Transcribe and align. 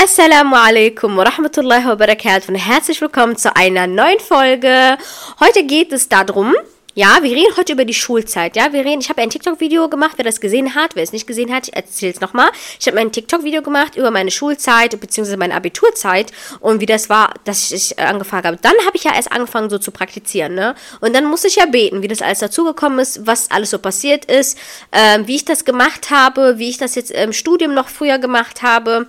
Assalamu 0.00 0.54
alaikum 0.54 1.16
wa 1.16 1.24
rahmatullahi 1.24 1.84
wa 1.84 1.96
barakatuh 1.96 2.50
und 2.50 2.54
herzlich 2.54 3.00
willkommen 3.00 3.36
zu 3.36 3.56
einer 3.56 3.88
neuen 3.88 4.20
Folge. 4.20 4.96
Heute 5.40 5.64
geht 5.64 5.92
es 5.92 6.08
darum, 6.08 6.54
ja, 6.98 7.22
wir 7.22 7.30
reden 7.30 7.56
heute 7.56 7.74
über 7.74 7.84
die 7.84 7.94
Schulzeit. 7.94 8.56
Ja, 8.56 8.72
wir 8.72 8.84
reden, 8.84 9.00
ich 9.00 9.08
habe 9.08 9.22
ein 9.22 9.30
TikTok-Video 9.30 9.88
gemacht, 9.88 10.14
wer 10.16 10.24
das 10.24 10.40
gesehen 10.40 10.74
hat, 10.74 10.96
wer 10.96 11.04
es 11.04 11.12
nicht 11.12 11.28
gesehen 11.28 11.54
hat, 11.54 11.68
ich 11.68 11.76
erzähle 11.76 12.12
es 12.12 12.20
nochmal. 12.20 12.50
Ich 12.80 12.88
habe 12.88 12.98
ein 12.98 13.12
TikTok-Video 13.12 13.62
gemacht 13.62 13.94
über 13.94 14.10
meine 14.10 14.32
Schulzeit 14.32 14.98
bzw. 14.98 15.36
meine 15.36 15.54
Abiturzeit 15.54 16.32
und 16.58 16.80
wie 16.80 16.86
das 16.86 17.08
war, 17.08 17.34
dass 17.44 17.70
ich 17.70 17.96
angefangen 18.00 18.46
habe. 18.46 18.58
Dann 18.60 18.74
habe 18.84 18.96
ich 18.96 19.04
ja 19.04 19.14
erst 19.14 19.30
angefangen 19.30 19.70
so 19.70 19.78
zu 19.78 19.92
praktizieren, 19.92 20.56
ne? 20.56 20.74
Und 21.00 21.14
dann 21.14 21.26
musste 21.26 21.46
ich 21.46 21.54
ja 21.54 21.66
beten, 21.66 22.02
wie 22.02 22.08
das 22.08 22.20
alles 22.20 22.40
dazugekommen 22.40 22.98
ist, 22.98 23.24
was 23.24 23.48
alles 23.52 23.70
so 23.70 23.78
passiert 23.78 24.24
ist, 24.24 24.58
äh, 24.90 25.20
wie 25.24 25.36
ich 25.36 25.44
das 25.44 25.64
gemacht 25.64 26.10
habe, 26.10 26.58
wie 26.58 26.68
ich 26.68 26.78
das 26.78 26.96
jetzt 26.96 27.12
im 27.12 27.32
Studium 27.32 27.74
noch 27.74 27.90
früher 27.90 28.18
gemacht 28.18 28.62
habe. 28.62 29.06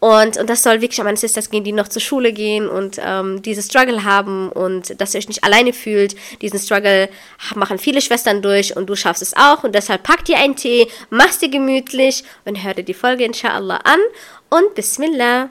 Und, 0.00 0.36
und 0.36 0.50
das 0.50 0.64
soll 0.64 0.80
wirklich 0.80 1.00
an 1.00 1.06
meine 1.06 1.16
Sisters 1.16 1.48
gehen, 1.48 1.62
die 1.62 1.70
noch 1.70 1.86
zur 1.86 2.02
Schule 2.02 2.32
gehen 2.32 2.68
und 2.68 3.00
ähm, 3.02 3.40
diese 3.40 3.62
Struggle 3.62 4.02
haben 4.02 4.50
und 4.50 5.00
dass 5.00 5.14
ihr 5.14 5.18
euch 5.18 5.28
nicht 5.28 5.44
alleine 5.44 5.72
fühlt. 5.72 6.16
Diesen 6.42 6.58
Struggle 6.58 7.08
machen 7.54 7.78
viele 7.78 8.00
Schwestern 8.00 8.42
durch 8.42 8.76
und 8.76 8.86
du 8.86 8.96
schaffst 8.96 9.22
es 9.22 9.36
auch. 9.36 9.64
Und 9.64 9.74
deshalb 9.74 10.02
pack 10.02 10.24
dir 10.24 10.38
einen 10.38 10.56
Tee, 10.56 10.88
mach's 11.10 11.38
dir 11.38 11.48
gemütlich 11.48 12.24
und 12.44 12.62
hör 12.62 12.74
dir 12.74 12.84
die 12.84 12.94
Folge 12.94 13.24
inshallah 13.24 13.80
an. 13.84 14.00
Und 14.50 14.74
Bismillah. 14.74 15.50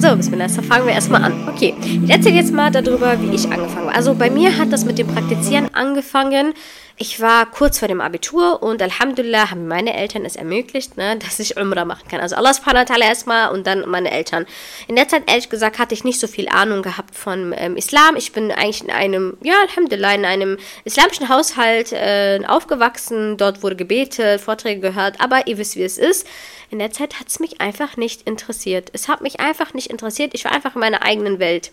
So, 0.00 0.14
Bismillah, 0.16 0.46
dann 0.46 0.64
fangen 0.64 0.86
wir 0.86 0.94
erstmal 0.94 1.24
an. 1.24 1.48
Okay, 1.48 1.74
ich 2.04 2.10
erzähle 2.10 2.36
jetzt 2.36 2.52
mal 2.52 2.70
darüber, 2.70 3.20
wie 3.20 3.34
ich 3.34 3.50
angefangen 3.50 3.86
habe. 3.86 3.94
Also 3.94 4.14
bei 4.14 4.30
mir 4.30 4.56
hat 4.56 4.72
das 4.72 4.84
mit 4.84 4.96
dem 4.96 5.08
Praktizieren 5.08 5.74
angefangen. 5.74 6.54
Ich 7.00 7.20
war 7.20 7.48
kurz 7.48 7.78
vor 7.78 7.86
dem 7.86 8.00
Abitur 8.00 8.60
und 8.60 8.82
Alhamdulillah 8.82 9.52
haben 9.52 9.68
meine 9.68 9.94
Eltern 9.94 10.24
es 10.24 10.34
ermöglicht, 10.34 10.96
ne, 10.96 11.16
dass 11.16 11.38
ich 11.38 11.56
Umrah 11.56 11.84
machen 11.84 12.08
kann. 12.08 12.18
Also 12.18 12.34
Allah 12.34 12.52
subhanahu 12.52 12.88
wa 12.88 12.92
ta'ala 12.92 13.04
erstmal 13.04 13.52
und 13.52 13.68
dann 13.68 13.88
meine 13.88 14.10
Eltern. 14.10 14.46
In 14.88 14.96
der 14.96 15.06
Zeit, 15.06 15.30
ehrlich 15.30 15.48
gesagt, 15.48 15.78
hatte 15.78 15.94
ich 15.94 16.02
nicht 16.02 16.18
so 16.18 16.26
viel 16.26 16.48
Ahnung 16.48 16.82
gehabt 16.82 17.14
von 17.14 17.54
ähm, 17.56 17.76
Islam. 17.76 18.16
Ich 18.16 18.32
bin 18.32 18.50
eigentlich 18.50 18.82
in 18.82 18.90
einem, 18.90 19.38
ja, 19.44 19.54
Alhamdulillah, 19.68 20.14
in 20.16 20.24
einem 20.24 20.58
islamischen 20.82 21.28
Haushalt 21.28 21.92
äh, 21.92 22.40
aufgewachsen. 22.44 23.36
Dort 23.36 23.62
wurde 23.62 23.76
gebetet, 23.76 24.40
Vorträge 24.40 24.80
gehört, 24.80 25.20
aber 25.20 25.46
ihr 25.46 25.56
wisst, 25.56 25.76
wie 25.76 25.84
es 25.84 25.98
ist. 25.98 26.26
In 26.68 26.80
der 26.80 26.90
Zeit 26.90 27.20
hat 27.20 27.28
es 27.28 27.38
mich 27.38 27.60
einfach 27.60 27.96
nicht 27.96 28.22
interessiert. 28.22 28.90
Es 28.92 29.06
hat 29.06 29.20
mich 29.20 29.38
einfach 29.38 29.72
nicht 29.72 29.88
interessiert. 29.88 30.34
Ich 30.34 30.44
war 30.44 30.50
einfach 30.50 30.74
in 30.74 30.80
meiner 30.80 31.04
eigenen 31.04 31.38
Welt. 31.38 31.70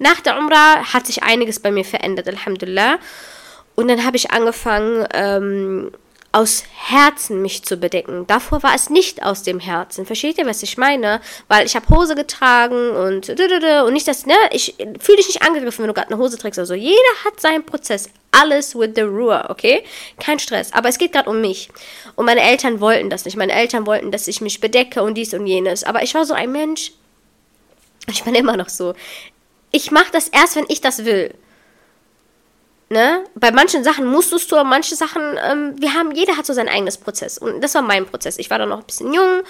Nach 0.00 0.20
der 0.20 0.36
Umrah 0.36 0.92
hat 0.92 1.06
sich 1.06 1.22
einiges 1.22 1.60
bei 1.60 1.70
mir 1.70 1.84
verändert, 1.84 2.26
Alhamdulillah. 2.26 2.98
Und 3.78 3.86
dann 3.86 4.04
habe 4.04 4.16
ich 4.16 4.32
angefangen, 4.32 5.06
ähm, 5.14 5.92
aus 6.32 6.64
Herzen 6.74 7.40
mich 7.42 7.62
zu 7.62 7.76
bedecken. 7.76 8.26
Davor 8.26 8.64
war 8.64 8.74
es 8.74 8.90
nicht 8.90 9.22
aus 9.22 9.44
dem 9.44 9.60
Herzen. 9.60 10.04
Versteht 10.04 10.36
ihr, 10.36 10.46
was 10.46 10.64
ich 10.64 10.78
meine? 10.78 11.20
Weil 11.46 11.64
ich 11.64 11.76
habe 11.76 11.88
Hose 11.88 12.16
getragen 12.16 12.90
und 12.90 13.28
und 13.28 13.92
nicht 13.92 14.08
das, 14.08 14.26
ne? 14.26 14.34
Ich 14.50 14.74
fühle 14.98 15.18
dich 15.18 15.28
nicht 15.28 15.42
angegriffen, 15.42 15.84
wenn 15.84 15.86
du 15.86 15.94
gerade 15.94 16.08
eine 16.08 16.18
Hose 16.18 16.36
trägst. 16.36 16.58
Also 16.58 16.74
jeder 16.74 16.98
hat 17.24 17.40
seinen 17.40 17.64
Prozess. 17.64 18.10
Alles 18.32 18.74
with 18.74 18.90
the 18.96 19.02
Ruhe, 19.02 19.46
okay? 19.48 19.84
Kein 20.18 20.40
Stress. 20.40 20.72
Aber 20.72 20.88
es 20.88 20.98
geht 20.98 21.12
gerade 21.12 21.30
um 21.30 21.40
mich. 21.40 21.68
Und 22.16 22.26
meine 22.26 22.42
Eltern 22.42 22.80
wollten 22.80 23.10
das 23.10 23.26
nicht. 23.26 23.36
Meine 23.36 23.52
Eltern 23.52 23.86
wollten, 23.86 24.10
dass 24.10 24.26
ich 24.26 24.40
mich 24.40 24.58
bedecke 24.58 25.04
und 25.04 25.14
dies 25.14 25.34
und 25.34 25.46
jenes. 25.46 25.84
Aber 25.84 26.02
ich 26.02 26.14
war 26.14 26.24
so 26.24 26.34
ein 26.34 26.50
Mensch. 26.50 26.90
Ich 28.08 28.24
bin 28.24 28.34
immer 28.34 28.56
noch 28.56 28.70
so. 28.70 28.94
Ich 29.70 29.92
mache 29.92 30.10
das 30.10 30.26
erst, 30.26 30.56
wenn 30.56 30.66
ich 30.66 30.80
das 30.80 31.04
will. 31.04 31.32
Ne? 32.90 33.22
Bei 33.34 33.50
manchen 33.50 33.84
Sachen 33.84 34.06
musstest 34.06 34.50
du, 34.50 34.56
aber 34.56 34.66
manche 34.66 34.96
Sachen, 34.96 35.20
ähm, 35.46 35.74
wir 35.78 35.92
haben, 35.92 36.10
jeder 36.12 36.38
hat 36.38 36.46
so 36.46 36.54
sein 36.54 36.70
eigenes 36.70 36.96
Prozess. 36.96 37.36
Und 37.36 37.60
das 37.62 37.74
war 37.74 37.82
mein 37.82 38.06
Prozess. 38.06 38.38
Ich 38.38 38.48
war 38.48 38.58
da 38.58 38.64
noch 38.64 38.78
ein 38.78 38.86
bisschen 38.86 39.12
jung 39.12 39.42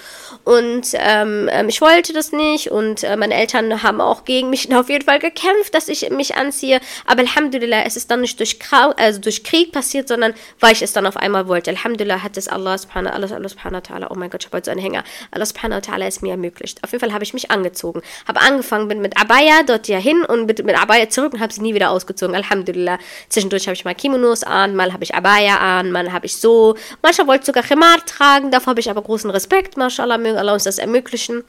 und 0.43 0.87
ähm, 0.95 1.47
ähm, 1.49 1.69
ich 1.69 1.79
wollte 1.79 2.11
das 2.11 2.33
nicht. 2.33 2.69
Und 2.69 3.05
äh, 3.05 3.15
meine 3.15 3.35
Eltern 3.35 3.81
haben 3.81 4.01
auch 4.01 4.25
gegen 4.25 4.49
mich 4.49 4.75
auf 4.75 4.89
jeden 4.89 5.05
Fall 5.05 5.19
gekämpft, 5.19 5.73
dass 5.73 5.87
ich 5.87 6.09
mich 6.09 6.35
anziehe. 6.35 6.81
Aber 7.05 7.21
Alhamdulillah, 7.21 7.83
es 7.85 7.95
ist 7.95 8.11
dann 8.11 8.19
nicht 8.19 8.37
durch, 8.39 8.59
also 8.97 9.21
durch 9.21 9.45
Krieg 9.45 9.71
passiert, 9.71 10.09
sondern 10.09 10.33
weil 10.59 10.73
ich 10.73 10.81
es 10.81 10.91
dann 10.91 11.05
auf 11.05 11.15
einmal 11.15 11.47
wollte. 11.47 11.69
Alhamdulillah 11.69 12.21
hat 12.21 12.35
es 12.35 12.49
Allah 12.49 12.77
subhanahu, 12.77 13.13
Allah, 13.13 13.33
Allah 13.33 13.47
subhanahu 13.47 13.81
wa 13.81 13.95
ta'ala, 13.95 14.07
oh 14.09 14.15
mein 14.15 14.29
Gott, 14.29 14.43
ich 14.43 14.47
habe 14.47 14.57
heute 14.57 14.65
so 14.65 14.71
einen 14.71 14.81
Hänger. 14.81 15.05
Allah 15.31 15.45
subhanahu 15.45 15.81
wa 15.81 15.93
ta'ala 15.93 16.07
es 16.07 16.21
mir 16.21 16.31
ermöglicht. 16.31 16.83
Auf 16.83 16.91
jeden 16.91 16.99
Fall 16.99 17.13
habe 17.13 17.23
ich 17.23 17.33
mich 17.33 17.51
angezogen. 17.51 18.01
Habe 18.27 18.41
angefangen, 18.41 18.89
bin 18.89 18.99
mit 18.99 19.15
Abaya 19.17 19.63
dort 19.65 19.87
ja 19.87 19.97
hin 19.97 20.25
und 20.25 20.45
mit, 20.45 20.65
mit 20.65 20.77
Abaya 20.77 21.07
zurück 21.07 21.31
und 21.35 21.39
habe 21.39 21.53
sie 21.53 21.61
nie 21.61 21.73
wieder 21.73 21.91
ausgezogen. 21.91 22.35
Alhamdulillah. 22.35 22.99
Zwischendurch 23.29 23.67
habe 23.67 23.75
ich 23.75 23.85
mal 23.85 23.95
Kimonos 23.95 24.43
an, 24.43 24.75
mal 24.75 24.91
habe 24.91 25.03
ich 25.03 25.13
Abaya 25.15 25.57
an, 25.57 25.91
mal 25.91 26.11
habe 26.11 26.25
ich 26.25 26.35
so. 26.37 26.75
Manchmal 27.01 27.27
wollte 27.27 27.41
ich 27.41 27.45
sogar 27.47 27.63
Khimar 27.63 28.03
tragen, 28.05 28.51
davor 28.51 28.71
habe 28.71 28.79
ich 28.79 28.89
aber 28.89 29.01
großen 29.01 29.29
Respekt. 29.29 29.77
Mashallah, 29.77 30.17
möge 30.17 30.39
Allah 30.39 30.53
uns 30.53 30.63
das 30.63 30.79
ermöglichen. 30.79 31.43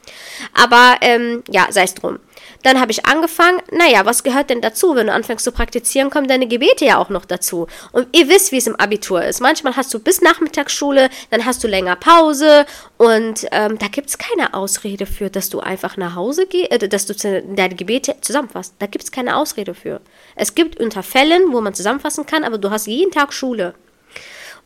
Aber 0.53 0.95
ähm, 1.01 1.43
ja, 1.49 1.67
sei 1.71 1.83
es 1.83 1.95
drum. 1.95 2.19
Dann 2.63 2.79
habe 2.79 2.91
ich 2.91 3.05
angefangen, 3.05 3.59
naja, 3.71 4.05
was 4.05 4.23
gehört 4.23 4.49
denn 4.49 4.61
dazu? 4.61 4.95
Wenn 4.95 5.07
du 5.07 5.13
anfängst 5.13 5.43
zu 5.43 5.51
praktizieren, 5.51 6.09
kommen 6.09 6.27
deine 6.27 6.47
Gebete 6.47 6.85
ja 6.85 6.97
auch 6.97 7.09
noch 7.09 7.25
dazu. 7.25 7.67
Und 7.91 8.07
ihr 8.15 8.27
wisst, 8.29 8.51
wie 8.51 8.57
es 8.57 8.67
im 8.67 8.75
Abitur 8.75 9.23
ist. 9.23 9.41
Manchmal 9.41 9.75
hast 9.75 9.93
du 9.93 9.99
bis 9.99 10.21
Nachmittagsschule, 10.21 11.09
dann 11.29 11.45
hast 11.45 11.63
du 11.63 11.67
länger 11.67 11.95
Pause 11.95 12.65
und 12.97 13.47
ähm, 13.51 13.79
da 13.79 13.87
gibt 13.87 14.09
es 14.09 14.17
keine 14.17 14.53
Ausrede 14.53 15.05
für, 15.05 15.29
dass 15.29 15.49
du 15.49 15.59
einfach 15.59 15.97
nach 15.97 16.15
Hause 16.15 16.45
gehst, 16.45 16.71
äh, 16.71 16.87
dass 16.87 17.05
du 17.05 17.13
deine 17.15 17.75
Gebete 17.75 18.15
zusammenfasst. 18.21 18.75
Da 18.79 18.85
gibt 18.85 19.03
es 19.03 19.11
keine 19.11 19.35
Ausrede 19.37 19.73
für. 19.73 20.01
Es 20.35 20.53
gibt 20.53 20.79
unter 20.79 21.03
Fällen, 21.03 21.51
wo 21.51 21.61
man 21.61 21.70
zusammenfassen 21.73 22.25
kann, 22.25 22.43
aber 22.43 22.57
du 22.57 22.69
hast 22.69 22.87
jeden 22.87 23.11
Tag 23.11 23.33
Schule. 23.33 23.73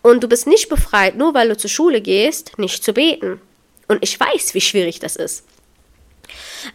Und 0.02 0.24
du 0.24 0.28
bist 0.28 0.46
nicht 0.46 0.70
befreit, 0.70 1.16
nur 1.16 1.34
weil 1.34 1.50
du 1.50 1.58
zur 1.58 1.70
Schule 1.70 2.02
gehst, 2.02 2.58
nicht 2.60 2.84
zu 2.84 2.94
beten. 2.94 3.42
Und 3.88 4.04
ich 4.04 4.20
weiß, 4.20 4.54
wie 4.54 4.62
schwierig 4.62 5.00
das 5.00 5.16
ist. 5.16 5.46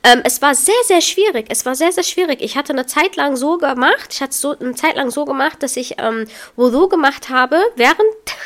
Ähm, 0.02 0.20
es 0.24 0.40
war 0.42 0.54
sehr, 0.54 0.74
sehr 0.84 1.00
schwierig. 1.00 1.46
Es 1.48 1.66
war 1.66 1.74
sehr, 1.74 1.92
sehr 1.92 2.04
schwierig. 2.04 2.40
Ich 2.40 2.56
hatte 2.56 2.72
eine 2.72 2.86
Zeit 2.86 3.16
lang 3.16 3.36
so 3.36 3.58
gemacht, 3.58 4.10
ich 4.12 4.20
hatte 4.20 4.34
so 4.34 4.58
eine 4.58 4.74
Zeit 4.74 4.96
lang 4.96 5.10
so 5.10 5.24
gemacht, 5.24 5.62
dass 5.62 5.76
ich 5.76 5.96
ähm, 5.98 6.26
Wudu 6.56 6.88
gemacht 6.88 7.28
habe, 7.28 7.60
während 7.76 8.00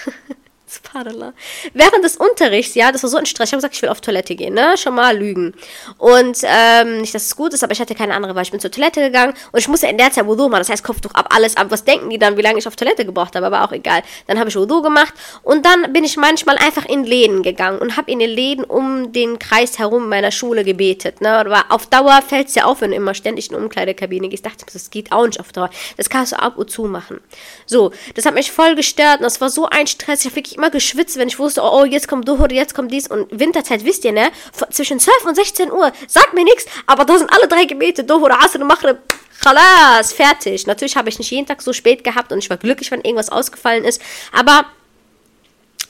Subhanallah. 0.75 1.33
Während 1.73 2.05
des 2.05 2.17
Unterrichts, 2.17 2.75
ja, 2.75 2.91
das 2.91 3.03
war 3.03 3.11
so 3.11 3.17
ein 3.17 3.27
Stress. 3.27 3.49
Ich 3.49 3.53
habe 3.53 3.59
gesagt, 3.59 3.75
ich 3.75 3.83
will 3.83 3.89
auf 3.89 4.01
Toilette 4.01 4.35
gehen, 4.35 4.55
ne? 4.55 4.77
Schon 4.77 4.95
mal 4.95 5.17
lügen. 5.17 5.55
Und 5.99 6.39
ähm, 6.43 7.01
nicht, 7.01 7.15
dass 7.15 7.25
es 7.27 7.37
gut 7.37 7.55
ist, 7.55 7.62
aber 7.62 7.73
ich 7.73 7.81
hatte 7.81 7.95
keine 7.95 8.15
andere 8.15 8.35
Wahl. 8.35 8.43
Ich 8.43 8.51
bin 8.51 8.61
zur 8.61 8.71
Toilette 8.71 9.01
gegangen 9.01 9.35
und 9.53 9.59
ich 9.59 9.69
musste 9.69 9.87
in 9.87 9.99
der 9.99 10.11
Zeit 10.11 10.27
Wudu 10.27 10.49
machen. 10.49 10.61
Das 10.61 10.71
heißt, 10.71 10.85
Kopftuch 10.85 11.12
ab, 11.15 11.29
alles 11.35 11.57
ab. 11.57 11.67
Was 11.71 11.85
denken 11.85 12.11
die 12.11 12.19
dann, 12.19 12.37
wie 12.37 12.43
lange 12.43 12.59
ich 12.59 12.67
auf 12.67 12.77
Toilette 12.77 13.05
gebraucht 13.05 13.37
habe? 13.37 13.47
Aber 13.47 13.65
auch 13.65 13.73
egal. 13.73 14.03
Dann 14.27 14.39
habe 14.39 14.49
ich 14.49 14.57
Wudu 14.57 14.83
gemacht 14.83 15.15
und 15.43 15.65
dann 15.65 15.93
bin 15.93 16.05
ich 16.05 16.17
manchmal 16.17 16.57
einfach 16.59 16.87
in 16.87 17.05
Läden 17.05 17.43
gegangen 17.43 17.79
und 17.79 17.97
habe 17.97 18.11
in 18.11 18.19
den 18.19 18.31
Läden 18.31 18.65
um 18.65 19.12
den 19.12 19.39
Kreis 19.39 19.79
herum 19.79 20.09
meiner 20.09 20.31
Schule 20.31 20.65
gebetet. 20.65 21.21
Ne? 21.21 21.31
Aber 21.31 21.65
auf 21.69 21.87
Dauer 21.87 22.23
fällt 22.23 22.49
es 22.49 22.55
ja 22.55 22.65
auf, 22.65 22.81
wenn 22.81 22.91
du 22.91 22.97
immer 22.97 23.15
ständig 23.15 23.49
in 23.51 23.56
eine 23.56 23.65
Umkleidekabine 23.65 24.29
gehst. 24.29 24.45
Ich 24.45 24.53
dachte, 24.53 24.67
das 24.73 24.91
geht 24.91 25.12
auch 25.12 25.27
nicht 25.27 25.41
auf 25.41 25.53
Dauer. 25.53 25.71
Das 25.97 26.11
kannst 26.11 26.33
du 26.33 26.39
ab 26.39 26.56
und 26.56 26.71
zu 26.71 26.85
machen. 26.85 27.21
So, 27.67 27.93
das 28.15 28.27
hat 28.27 28.35
mich 28.35 28.51
voll 28.51 28.75
gestört 28.75 29.19
und 29.19 29.25
das 29.25 29.41
war 29.41 29.51
so 29.51 29.67
ein 29.69 29.87
Stress. 29.87 30.21
Ich 30.21 30.27
habe 30.27 30.37
wirklich 30.37 30.56
immer 30.56 30.63
geschwitzt, 30.70 31.16
wenn 31.19 31.28
ich 31.28 31.38
wusste, 31.38 31.62
oh, 31.62 31.80
oh 31.80 31.84
jetzt 31.84 32.08
kommt 32.08 32.28
Duhur, 32.28 32.50
jetzt 32.50 32.75
kommt 32.75 32.92
dies. 32.92 33.08
Und 33.08 33.26
Winterzeit, 33.30 33.84
wisst 33.84 34.04
ihr, 34.04 34.12
ne? 34.12 34.30
Zwischen 34.70 35.00
12 35.00 35.25
und 35.25 35.34
16 35.34 35.72
Uhr, 35.72 35.92
sagt 36.06 36.34
mir 36.34 36.44
nichts, 36.44 36.66
aber 36.86 37.04
da 37.04 37.19
sind 37.19 37.32
alle 37.32 37.48
drei 37.48 37.64
Gebete, 37.64 38.04
Duhur, 38.04 38.30
Asr 38.30 38.64
Maghrib. 38.64 38.98
Khalas, 39.41 40.12
fertig. 40.12 40.66
Natürlich 40.66 40.97
habe 40.97 41.08
ich 41.08 41.19
nicht 41.19 41.30
jeden 41.30 41.47
Tag 41.47 41.60
so 41.60 41.72
spät 41.72 42.02
gehabt 42.04 42.32
und 42.32 42.38
ich 42.38 42.48
war 42.48 42.56
glücklich, 42.56 42.91
wenn 42.91 43.00
irgendwas 43.00 43.30
ausgefallen 43.30 43.84
ist. 43.84 44.00
Aber 44.32 44.64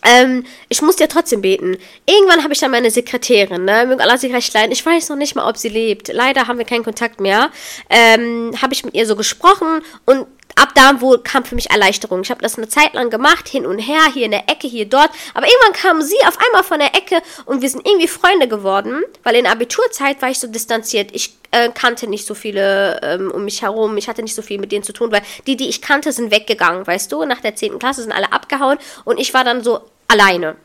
ähm, 0.04 0.44
ich 0.68 0.82
musste 0.82 1.04
ja 1.04 1.06
trotzdem 1.08 1.40
beten. 1.40 1.76
Irgendwann 2.06 2.42
habe 2.42 2.52
ich 2.52 2.60
dann 2.60 2.70
meine 2.70 2.90
Sekretärin, 2.90 3.64
ne, 3.64 3.86
möge 3.86 4.02
Allah 4.02 4.18
sich 4.18 4.32
recht 4.32 4.52
leiden. 4.52 4.72
Ich 4.72 4.84
weiß 4.84 5.08
noch 5.08 5.16
nicht 5.16 5.34
mal, 5.34 5.48
ob 5.48 5.56
sie 5.56 5.70
lebt. 5.70 6.08
Leider 6.08 6.46
haben 6.46 6.58
wir 6.58 6.66
keinen 6.66 6.84
Kontakt 6.84 7.20
mehr. 7.20 7.50
Ähm, 7.88 8.52
habe 8.60 8.74
ich 8.74 8.84
mit 8.84 8.94
ihr 8.94 9.06
so 9.06 9.16
gesprochen 9.16 9.82
und 10.04 10.26
ab 10.56 10.70
da 10.74 11.00
wo 11.00 11.18
kam 11.18 11.44
für 11.44 11.54
mich 11.54 11.70
Erleichterung. 11.70 12.22
Ich 12.22 12.30
habe 12.30 12.42
das 12.42 12.56
eine 12.56 12.68
Zeit 12.68 12.94
lang 12.94 13.10
gemacht, 13.10 13.48
hin 13.48 13.66
und 13.66 13.78
her, 13.78 14.02
hier 14.12 14.24
in 14.24 14.30
der 14.30 14.48
Ecke, 14.48 14.66
hier 14.66 14.86
dort. 14.86 15.10
Aber 15.34 15.46
irgendwann 15.46 15.72
kam 15.72 16.02
sie 16.02 16.16
auf 16.26 16.38
einmal 16.44 16.62
von 16.62 16.78
der 16.78 16.94
Ecke 16.94 17.22
und 17.44 17.62
wir 17.62 17.68
sind 17.68 17.86
irgendwie 17.86 18.08
Freunde 18.08 18.48
geworden, 18.48 19.02
weil 19.22 19.36
in 19.36 19.46
Abiturzeit 19.46 20.20
war 20.22 20.30
ich 20.30 20.38
so 20.38 20.46
distanziert. 20.46 21.10
Ich 21.12 21.36
äh, 21.50 21.70
kannte 21.70 22.08
nicht 22.08 22.26
so 22.26 22.34
viele 22.34 23.00
ähm, 23.02 23.30
um 23.30 23.44
mich 23.44 23.62
herum. 23.62 23.96
Ich 23.96 24.08
hatte 24.08 24.22
nicht 24.22 24.34
so 24.34 24.42
viel 24.42 24.58
mit 24.58 24.72
denen 24.72 24.84
zu 24.84 24.92
tun, 24.92 25.12
weil 25.12 25.22
die, 25.46 25.56
die 25.56 25.68
ich 25.68 25.82
kannte, 25.82 26.12
sind 26.12 26.30
weggegangen, 26.30 26.86
weißt 26.86 27.10
du. 27.12 27.24
Nach 27.24 27.40
der 27.40 27.54
10. 27.54 27.78
Klasse 27.78 28.02
sind 28.02 28.12
alle 28.12 28.32
abgehauen 28.32 28.78
und 29.04 29.18
ich 29.18 29.34
war 29.34 29.44
dann 29.44 29.62
so 29.62 29.80
alleine. 30.08 30.56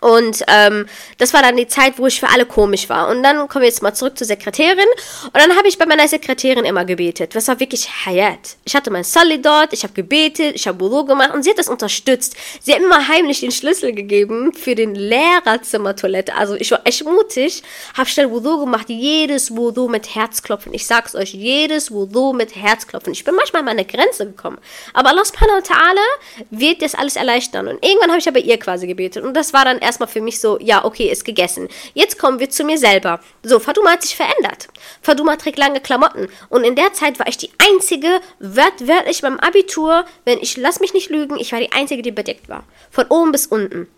Und 0.00 0.44
ähm, 0.48 0.86
das 1.18 1.32
war 1.34 1.42
dann 1.42 1.56
die 1.56 1.68
Zeit, 1.68 1.98
wo 1.98 2.06
ich 2.06 2.20
für 2.20 2.28
alle 2.28 2.46
komisch 2.46 2.88
war. 2.88 3.08
Und 3.08 3.22
dann 3.22 3.48
kommen 3.48 3.62
wir 3.62 3.68
jetzt 3.68 3.82
mal 3.82 3.94
zurück 3.94 4.18
zur 4.18 4.26
Sekretärin. 4.26 4.88
Und 5.24 5.36
dann 5.36 5.56
habe 5.56 5.68
ich 5.68 5.78
bei 5.78 5.86
meiner 5.86 6.08
Sekretärin 6.08 6.64
immer 6.64 6.84
gebetet. 6.84 7.34
Das 7.34 7.48
war 7.48 7.60
wirklich 7.60 7.88
Hayat. 8.06 8.56
Ich 8.64 8.74
hatte 8.74 8.90
mein 8.90 9.04
Sally 9.04 9.40
dort, 9.40 9.72
ich 9.72 9.82
habe 9.82 9.94
gebetet, 9.94 10.54
ich 10.54 10.66
habe 10.66 10.80
Wudu 10.80 11.04
gemacht 11.04 11.32
und 11.34 11.42
sie 11.42 11.50
hat 11.50 11.58
das 11.58 11.68
unterstützt. 11.68 12.36
Sie 12.60 12.72
hat 12.72 12.80
mir 12.80 12.86
immer 12.86 13.08
heimlich 13.08 13.40
den 13.40 13.50
Schlüssel 13.50 13.92
gegeben 13.92 14.52
für 14.52 14.74
den 14.74 14.94
Lehrerzimmertoilette. 14.94 16.34
Also 16.34 16.54
ich 16.54 16.70
war 16.70 16.80
echt 16.84 17.04
mutig, 17.04 17.62
habe 17.96 18.08
schnell 18.08 18.30
Wudu 18.30 18.60
gemacht. 18.60 18.88
Jedes 18.88 19.54
Wudu 19.54 19.88
mit 19.88 20.14
Herzklopfen. 20.14 20.72
Ich 20.74 20.86
sag's 20.86 21.14
euch, 21.14 21.34
jedes 21.34 21.90
Wudu 21.90 22.32
mit 22.32 22.56
Herzklopfen. 22.56 23.12
Ich 23.12 23.24
bin 23.24 23.34
manchmal 23.34 23.60
an 23.60 23.66
meine 23.66 23.84
Grenze 23.84 24.26
gekommen. 24.26 24.58
Aber 24.94 25.10
Allah 25.10 25.24
subhanahu 25.24 25.58
wa 25.58 25.74
ta'ala 25.74 26.06
wird 26.50 26.82
das 26.82 26.94
alles 26.94 27.16
erleichtern. 27.16 27.68
Und 27.68 27.84
irgendwann 27.84 28.10
habe 28.10 28.20
ich 28.20 28.28
aber 28.28 28.40
ihr 28.40 28.58
quasi 28.58 28.86
gebetet. 28.86 29.24
Und 29.24 29.34
das 29.34 29.52
war 29.52 29.64
dann 29.64 29.78
erstmal 29.88 30.08
für 30.08 30.20
mich 30.20 30.40
so, 30.40 30.58
ja, 30.60 30.84
okay, 30.84 31.10
ist 31.10 31.24
gegessen. 31.24 31.68
Jetzt 31.94 32.18
kommen 32.18 32.38
wir 32.38 32.50
zu 32.50 32.62
mir 32.62 32.78
selber. 32.78 33.20
So, 33.42 33.58
Faduma 33.58 33.92
hat 33.92 34.02
sich 34.02 34.14
verändert. 34.14 34.68
Faduma 35.02 35.36
trägt 35.36 35.58
lange 35.58 35.80
Klamotten. 35.80 36.28
Und 36.48 36.64
in 36.64 36.76
der 36.76 36.92
Zeit 36.92 37.18
war 37.18 37.26
ich 37.26 37.38
die 37.38 37.50
einzige, 37.58 38.20
wörtlich 38.38 39.22
beim 39.22 39.40
Abitur, 39.40 40.04
wenn 40.24 40.38
ich, 40.38 40.56
lass 40.56 40.80
mich 40.80 40.94
nicht 40.94 41.10
lügen, 41.10 41.38
ich 41.38 41.52
war 41.52 41.60
die 41.60 41.72
einzige, 41.72 42.02
die 42.02 42.12
bedeckt 42.12 42.48
war. 42.48 42.64
Von 42.90 43.06
oben 43.08 43.32
bis 43.32 43.46
unten. 43.46 43.88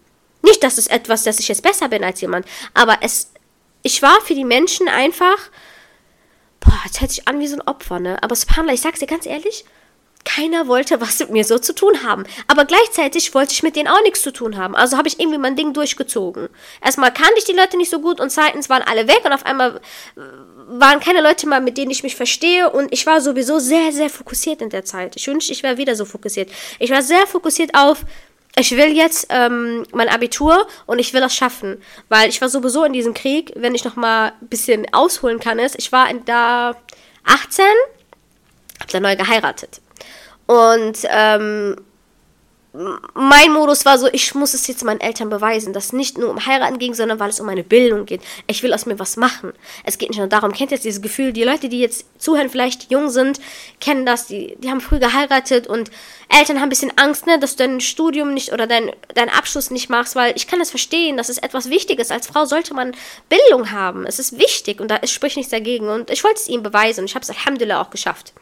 Nicht, 0.42 0.62
dass 0.62 0.78
es 0.78 0.86
etwas, 0.86 1.24
dass 1.24 1.38
ich 1.38 1.48
jetzt 1.48 1.62
besser 1.62 1.88
bin 1.88 2.02
als 2.02 2.20
jemand, 2.20 2.46
aber 2.72 2.98
es, 3.02 3.32
ich 3.82 4.00
war 4.00 4.20
für 4.22 4.34
die 4.34 4.44
Menschen 4.44 4.88
einfach, 4.88 5.38
boah, 6.60 6.80
es 6.90 7.00
hört 7.00 7.10
sich 7.10 7.28
an 7.28 7.40
wie 7.40 7.46
so 7.46 7.56
ein 7.56 7.68
Opfer, 7.68 8.00
ne? 8.00 8.22
Aber 8.22 8.34
Subhanallah, 8.34 8.72
ich 8.72 8.80
sag's 8.80 9.00
dir 9.00 9.06
ganz 9.06 9.26
ehrlich, 9.26 9.64
keiner 10.24 10.68
wollte 10.68 11.00
was 11.00 11.18
mit 11.20 11.30
mir 11.30 11.44
so 11.44 11.58
zu 11.58 11.74
tun 11.74 12.02
haben. 12.02 12.24
Aber 12.46 12.64
gleichzeitig 12.64 13.34
wollte 13.34 13.52
ich 13.52 13.62
mit 13.62 13.76
denen 13.76 13.88
auch 13.88 14.02
nichts 14.02 14.22
zu 14.22 14.32
tun 14.32 14.56
haben. 14.56 14.76
Also 14.76 14.96
habe 14.96 15.08
ich 15.08 15.18
irgendwie 15.18 15.38
mein 15.38 15.56
Ding 15.56 15.72
durchgezogen. 15.72 16.48
Erstmal 16.84 17.12
kannte 17.12 17.34
ich 17.38 17.44
die 17.44 17.52
Leute 17.52 17.76
nicht 17.76 17.90
so 17.90 18.00
gut 18.00 18.20
und 18.20 18.30
zweitens 18.30 18.68
waren 18.68 18.82
alle 18.82 19.08
weg 19.08 19.22
und 19.24 19.32
auf 19.32 19.46
einmal 19.46 19.76
äh, 20.16 20.20
waren 20.68 21.00
keine 21.00 21.22
Leute 21.22 21.48
mal, 21.48 21.60
mit 21.60 21.78
denen 21.78 21.90
ich 21.90 22.02
mich 22.02 22.16
verstehe 22.16 22.70
und 22.70 22.92
ich 22.92 23.06
war 23.06 23.20
sowieso 23.20 23.58
sehr, 23.58 23.92
sehr 23.92 24.10
fokussiert 24.10 24.62
in 24.62 24.70
der 24.70 24.84
Zeit. 24.84 25.16
Ich 25.16 25.26
wünschte, 25.26 25.52
ich 25.52 25.62
wäre 25.62 25.78
wieder 25.78 25.96
so 25.96 26.04
fokussiert. 26.04 26.50
Ich 26.78 26.90
war 26.90 27.02
sehr 27.02 27.26
fokussiert 27.26 27.74
auf, 27.74 28.04
ich 28.56 28.72
will 28.72 28.96
jetzt 28.96 29.28
ähm, 29.30 29.84
mein 29.92 30.08
Abitur 30.08 30.66
und 30.86 30.98
ich 30.98 31.14
will 31.14 31.20
das 31.20 31.34
schaffen. 31.34 31.80
Weil 32.08 32.28
ich 32.28 32.40
war 32.40 32.48
sowieso 32.48 32.84
in 32.84 32.92
diesem 32.92 33.14
Krieg, 33.14 33.52
wenn 33.56 33.74
ich 33.74 33.84
nochmal 33.84 34.32
ein 34.40 34.48
bisschen 34.48 34.86
ausholen 34.92 35.40
kann, 35.40 35.58
ist, 35.58 35.76
ich 35.78 35.92
war 35.92 36.08
da 36.26 36.76
18, 37.24 37.64
hab 38.80 38.88
dann 38.88 39.02
neu 39.02 39.16
geheiratet. 39.16 39.80
Und 40.46 40.98
ähm, 41.08 41.76
mein 42.72 43.52
Modus 43.52 43.84
war 43.84 43.98
so, 43.98 44.08
ich 44.12 44.34
muss 44.34 44.54
es 44.54 44.66
jetzt 44.68 44.84
meinen 44.84 45.00
Eltern 45.00 45.28
beweisen, 45.28 45.72
dass 45.72 45.86
es 45.86 45.92
nicht 45.92 46.18
nur 46.18 46.30
um 46.30 46.46
Heiraten 46.46 46.78
ging, 46.78 46.94
sondern 46.94 47.18
weil 47.18 47.30
es 47.30 47.40
um 47.40 47.46
meine 47.46 47.64
Bildung 47.64 48.06
geht. 48.06 48.22
Ich 48.46 48.62
will 48.62 48.72
aus 48.72 48.86
mir 48.86 48.98
was 48.98 49.16
machen. 49.16 49.52
Es 49.82 49.98
geht 49.98 50.10
nicht 50.10 50.18
nur 50.18 50.28
darum, 50.28 50.52
kennt 50.52 50.70
ihr 50.70 50.76
jetzt 50.76 50.84
dieses 50.84 51.02
Gefühl, 51.02 51.32
die 51.32 51.42
Leute, 51.42 51.68
die 51.68 51.80
jetzt 51.80 52.04
zuhören, 52.18 52.48
vielleicht 52.48 52.90
jung 52.90 53.10
sind, 53.10 53.40
kennen 53.80 54.06
das, 54.06 54.28
die, 54.28 54.56
die 54.58 54.70
haben 54.70 54.80
früh 54.80 55.00
geheiratet 55.00 55.66
und 55.66 55.90
Eltern 56.28 56.58
haben 56.58 56.64
ein 56.64 56.68
bisschen 56.68 56.96
Angst, 56.96 57.26
ne, 57.26 57.40
dass 57.40 57.56
du 57.56 57.66
dein 57.66 57.80
Studium 57.80 58.34
nicht 58.34 58.52
oder 58.52 58.68
dein, 58.68 58.92
deinen 59.14 59.30
Abschluss 59.30 59.70
nicht 59.72 59.90
machst, 59.90 60.14
weil 60.14 60.32
ich 60.36 60.46
kann 60.46 60.60
das 60.60 60.70
verstehen, 60.70 61.16
das 61.16 61.28
ist 61.28 61.42
etwas 61.42 61.70
Wichtiges. 61.70 62.12
Als 62.12 62.28
Frau 62.28 62.44
sollte 62.44 62.72
man 62.72 62.94
Bildung 63.28 63.72
haben. 63.72 64.06
Es 64.06 64.20
ist 64.20 64.38
wichtig 64.38 64.80
und 64.80 64.88
da 64.92 65.04
spricht 65.08 65.36
nichts 65.36 65.50
dagegen. 65.50 65.88
Und 65.88 66.08
ich 66.08 66.22
wollte 66.22 66.38
es 66.38 66.48
ihnen 66.48 66.62
beweisen 66.62 67.00
und 67.00 67.06
ich 67.06 67.16
habe 67.16 67.24
es 67.24 67.30
Alhamdulillah 67.30 67.82
auch 67.82 67.90
geschafft. 67.90 68.32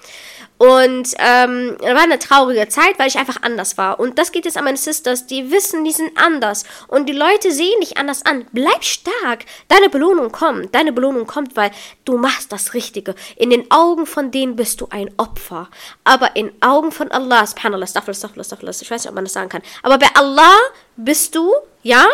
Und 0.58 1.14
ähm, 1.18 1.76
war 1.80 2.02
eine 2.02 2.18
traurige 2.18 2.68
Zeit, 2.68 2.98
weil 2.98 3.08
ich 3.08 3.16
einfach 3.16 3.42
anders 3.42 3.78
war. 3.78 3.98
Und 4.00 4.17
das 4.18 4.32
geht 4.32 4.44
jetzt 4.44 4.56
an 4.56 4.64
meine 4.64 4.76
Sisters, 4.76 5.26
die 5.26 5.50
wissen, 5.50 5.84
die 5.84 5.92
sind 5.92 6.10
anders. 6.16 6.64
Und 6.88 7.08
die 7.08 7.12
Leute 7.12 7.52
sehen 7.52 7.80
dich 7.80 7.96
anders 7.96 8.26
an. 8.26 8.46
Bleib 8.52 8.82
stark. 8.82 9.44
Deine 9.68 9.88
Belohnung 9.88 10.32
kommt. 10.32 10.74
Deine 10.74 10.92
Belohnung 10.92 11.26
kommt, 11.26 11.56
weil 11.56 11.70
du 12.04 12.18
machst 12.18 12.50
das 12.50 12.74
Richtige. 12.74 13.14
In 13.36 13.50
den 13.50 13.70
Augen 13.70 14.06
von 14.06 14.30
denen 14.30 14.56
bist 14.56 14.80
du 14.80 14.88
ein 14.90 15.10
Opfer. 15.18 15.68
Aber 16.02 16.34
in 16.34 16.50
Augen 16.60 16.90
von 16.90 17.10
Allah, 17.12 17.46
subhanallah, 17.46 17.84
astaghfirullah, 17.84 18.12
astaghfirullah, 18.12 18.40
astaghfirullah, 18.40 18.82
ich 18.82 18.90
weiß 18.90 19.02
nicht, 19.04 19.08
ob 19.08 19.14
man 19.14 19.24
das 19.24 19.32
sagen 19.32 19.48
kann. 19.48 19.62
Aber 19.82 19.98
bei 19.98 20.08
Allah 20.14 20.56
bist 20.96 21.34
du, 21.36 21.54
ja, 21.82 22.06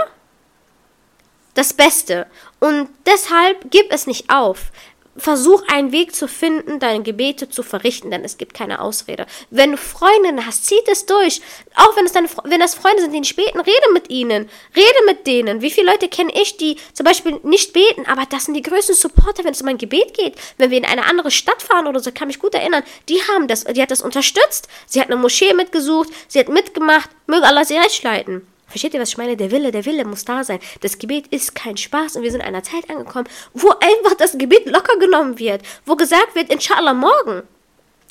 das 1.54 1.72
Beste. 1.72 2.26
Und 2.60 2.88
deshalb 3.06 3.70
gib 3.70 3.92
es 3.92 4.06
nicht 4.06 4.28
auf 4.28 4.72
versuch 5.16 5.62
einen 5.68 5.92
Weg 5.92 6.14
zu 6.14 6.28
finden, 6.28 6.80
deine 6.80 7.02
Gebete 7.02 7.48
zu 7.48 7.62
verrichten, 7.62 8.10
denn 8.10 8.24
es 8.24 8.38
gibt 8.38 8.54
keine 8.54 8.80
Ausrede. 8.80 9.26
Wenn 9.50 9.72
du 9.72 9.76
Freundinnen 9.76 10.46
hast, 10.46 10.66
zieh 10.66 10.80
es 10.90 11.06
durch. 11.06 11.40
Auch 11.76 11.96
wenn 11.96 12.06
es 12.06 12.12
deine, 12.12 12.28
wenn 12.44 12.60
das 12.60 12.74
Freunde 12.74 13.02
sind, 13.02 13.12
die 13.12 13.20
nicht 13.20 13.36
beten, 13.36 13.60
rede 13.60 13.92
mit 13.92 14.10
ihnen. 14.10 14.48
Rede 14.76 15.04
mit 15.06 15.26
denen. 15.26 15.62
Wie 15.62 15.70
viele 15.70 15.90
Leute 15.90 16.08
kenne 16.08 16.32
ich, 16.34 16.56
die 16.56 16.76
zum 16.92 17.04
Beispiel 17.04 17.38
nicht 17.42 17.72
beten, 17.72 18.06
aber 18.06 18.24
das 18.28 18.44
sind 18.44 18.54
die 18.54 18.62
größten 18.62 18.94
Supporter, 18.94 19.44
wenn 19.44 19.52
es 19.52 19.62
um 19.62 19.68
ein 19.68 19.78
Gebet 19.78 20.14
geht. 20.14 20.34
Wenn 20.58 20.70
wir 20.70 20.78
in 20.78 20.84
eine 20.84 21.04
andere 21.04 21.30
Stadt 21.30 21.62
fahren 21.62 21.86
oder 21.86 22.00
so, 22.00 22.10
kann 22.12 22.28
mich 22.28 22.38
gut 22.38 22.54
erinnern, 22.54 22.82
die 23.08 23.20
haben 23.22 23.48
das, 23.48 23.64
die 23.64 23.82
hat 23.82 23.90
das 23.90 24.02
unterstützt. 24.02 24.68
Sie 24.86 25.00
hat 25.00 25.08
eine 25.08 25.16
Moschee 25.16 25.54
mitgesucht, 25.54 26.08
sie 26.28 26.40
hat 26.40 26.48
mitgemacht. 26.48 27.10
Möge 27.26 27.46
Allah 27.46 27.64
sie 27.64 27.76
recht 27.76 28.02
leiten. 28.02 28.46
Versteht 28.74 28.92
ihr, 28.92 29.00
was 29.00 29.10
ich 29.10 29.18
meine? 29.18 29.36
Der 29.36 29.52
Wille, 29.52 29.70
der 29.70 29.86
Wille 29.86 30.04
muss 30.04 30.24
da 30.24 30.42
sein. 30.42 30.58
Das 30.80 30.98
Gebet 30.98 31.28
ist 31.28 31.54
kein 31.54 31.76
Spaß 31.76 32.16
und 32.16 32.24
wir 32.24 32.32
sind 32.32 32.40
in 32.40 32.46
einer 32.48 32.64
Zeit 32.64 32.90
angekommen, 32.90 33.28
wo 33.52 33.68
einfach 33.70 34.16
das 34.18 34.36
Gebet 34.36 34.66
locker 34.66 34.98
genommen 34.98 35.38
wird, 35.38 35.62
wo 35.86 35.94
gesagt 35.94 36.34
wird, 36.34 36.52
inshallah 36.52 36.92
morgen. 36.92 37.44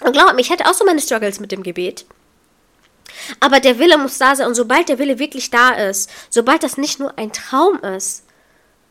Und 0.06 0.14
glaubt 0.14 0.36
mir, 0.36 0.40
ich 0.40 0.50
hatte 0.50 0.66
auch 0.66 0.74
so 0.74 0.86
meine 0.86 1.02
Struggles 1.02 1.42
mit 1.42 1.52
dem 1.52 1.64
Gebet. 1.64 2.06
Aber 3.42 3.60
der 3.60 3.78
Wille 3.78 3.98
muss 3.98 4.18
da 4.20 4.38
sein 4.38 4.48
und 4.48 4.56
sobald 4.56 4.88
der 4.88 5.00
Wille 5.00 5.20
wirklich 5.20 5.50
da 5.50 5.72
ist, 5.72 6.10
sobald 6.30 6.64
das 6.64 6.78
nicht 6.78 6.98
nur 6.98 7.18
ein 7.18 7.34
Traum 7.34 7.82
ist, 7.82 8.24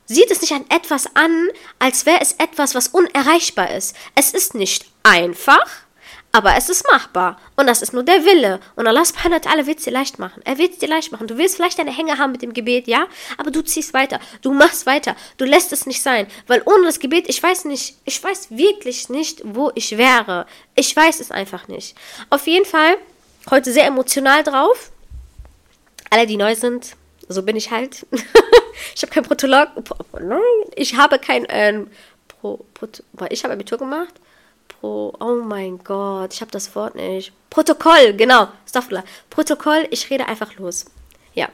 sieht 0.05 0.31
es 0.31 0.43
nicht 0.43 0.53
an 0.53 0.67
etwas 0.69 1.07
an, 1.17 1.49
als 1.79 2.05
wäre 2.05 2.21
es 2.21 2.33
etwas, 2.33 2.75
was 2.75 2.89
unerreichbar 2.89 3.75
ist. 3.75 3.97
Es 4.15 4.35
ist 4.35 4.55
nicht 4.55 4.85
einfach, 5.05 5.65
aber 6.34 6.56
es 6.56 6.70
ist 6.70 6.90
machbar. 6.90 7.38
Und 7.56 7.67
das 7.67 7.82
ist 7.82 7.93
nur 7.93 8.02
der 8.02 8.25
Wille. 8.25 8.58
Und 8.75 8.87
Allah 8.87 9.05
subhanahu 9.05 9.44
wa 9.44 9.50
ta'ala 9.50 9.67
wird 9.67 9.79
es 9.79 9.84
dir 9.84 9.90
leicht 9.90 10.19
machen. 10.19 10.40
Er 10.46 10.56
wird 10.56 10.73
es 10.73 10.79
dir 10.79 10.88
leicht 10.88 11.12
machen. 11.12 11.26
Du 11.26 11.37
willst 11.37 11.56
vielleicht 11.56 11.79
deine 11.79 11.94
Hänge 11.94 12.17
haben 12.17 12.32
mit 12.32 12.40
dem 12.40 12.55
Gebet, 12.55 12.88
ja? 12.88 13.06
Aber 13.37 13.50
du 13.50 13.61
ziehst 13.61 13.93
weiter. 13.93 14.19
Du 14.40 14.52
machst 14.52 14.87
weiter. 14.87 15.14
Du 15.37 15.44
lässt 15.44 15.73
es 15.73 15.84
nicht 15.84 16.00
sein. 16.00 16.26
Weil 16.46 16.62
ohne 16.64 16.87
das 16.87 17.00
Gebet, 17.00 17.29
ich 17.29 17.43
weiß 17.43 17.67
nicht, 17.67 17.96
ich 18.06 18.25
weiß 18.25 18.50
wirklich 18.50 19.11
nicht, 19.11 19.43
wo 19.44 19.70
ich 19.75 19.99
wäre. 19.99 20.46
Ich 20.75 20.96
weiß 20.96 21.20
es 21.20 21.31
einfach 21.31 21.69
nicht. 21.69 21.94
Auf 22.31 22.46
jeden 22.46 22.64
Fall, 22.64 22.96
heute 23.50 23.70
sehr 23.70 23.85
emotional 23.85 24.43
drauf. 24.43 24.90
Alle, 26.08 26.26
die 26.26 26.38
neu 26.38 26.55
sind, 26.55 26.96
so 27.28 27.43
bin 27.43 27.56
ich 27.56 27.70
halt. 27.70 28.06
ich 28.94 29.02
habe 29.02 29.12
kein 29.12 29.25
Protolog. 29.25 29.69
Ich 30.76 30.96
habe 30.96 31.19
kein. 31.19 31.46
Ähm, 31.50 31.90
Pro, 32.26 32.64
Pro, 32.73 32.88
ich 33.28 33.44
habe 33.44 33.52
Abitur 33.52 33.76
gemacht. 33.76 34.14
Pro, 34.82 35.14
oh 35.20 35.37
mein 35.37 35.79
Gott, 35.79 36.34
ich 36.34 36.40
habe 36.40 36.50
das 36.50 36.75
Wort 36.75 36.96
nicht. 36.96 37.32
Protokoll, 37.50 38.14
genau. 38.14 38.49
Stoffler. 38.69 39.05
Protokoll, 39.31 39.87
ich 39.90 40.11
rede 40.11 40.26
einfach 40.26 40.56
los. 40.56 40.87
Ja. 41.34 41.49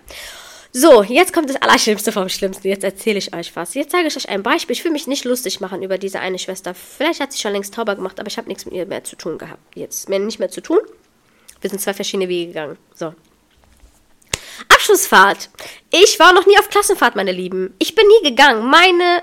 So, 0.72 1.02
jetzt 1.02 1.34
kommt 1.34 1.50
das 1.50 1.60
Allerschlimmste 1.60 2.10
vom 2.10 2.30
Schlimmsten. 2.30 2.66
Jetzt 2.69 2.84
erzähle 2.84 3.19
ich 3.19 3.34
euch 3.34 3.54
was. 3.54 3.75
Jetzt 3.75 3.90
zeige 3.90 4.08
ich 4.08 4.16
euch 4.16 4.30
ein 4.30 4.42
Beispiel. 4.42 4.75
Ich 4.75 4.82
will 4.82 4.92
mich 4.92 5.06
nicht 5.06 5.26
lustig 5.26 5.60
machen 5.60 5.82
über 5.82 5.98
diese 5.98 6.20
eine 6.20 6.38
Schwester. 6.38 6.72
Vielleicht 6.75 7.20
hat 7.20 7.34
sie 7.34 7.38
schon 7.38 7.52
längst 7.52 7.75
tauber 7.75 7.96
gemacht, 7.96 8.19
aber 8.19 8.28
ich 8.28 8.38
habe 8.38 8.48
nichts 8.48 8.64
mit 8.64 8.72
ihr 8.72 8.86
mehr 8.86 9.04
zu 9.04 9.14
tun 9.14 9.36
gehabt. 9.36 9.60
Jetzt 9.74 10.08
mehr 10.08 10.20
nicht 10.20 10.38
mehr 10.38 10.50
zu 10.50 10.62
tun. 10.62 10.81
Wir 11.60 11.69
sind 11.69 11.81
zwei 11.81 11.92
verschiedene 11.92 12.31
Wege 12.31 12.46
gegangen. 12.46 12.79
So. 12.94 13.12
Abschlussfahrt. 14.69 15.50
Ich 15.91 16.19
war 16.19 16.32
noch 16.32 16.46
nie 16.46 16.58
auf 16.58 16.70
Klassenfahrt, 16.70 17.14
meine 17.14 17.32
Lieben. 17.32 17.74
Ich 17.79 17.94
bin 17.94 18.06
nie 18.06 18.31
gegangen. 18.31 18.70
Meine 18.70 19.22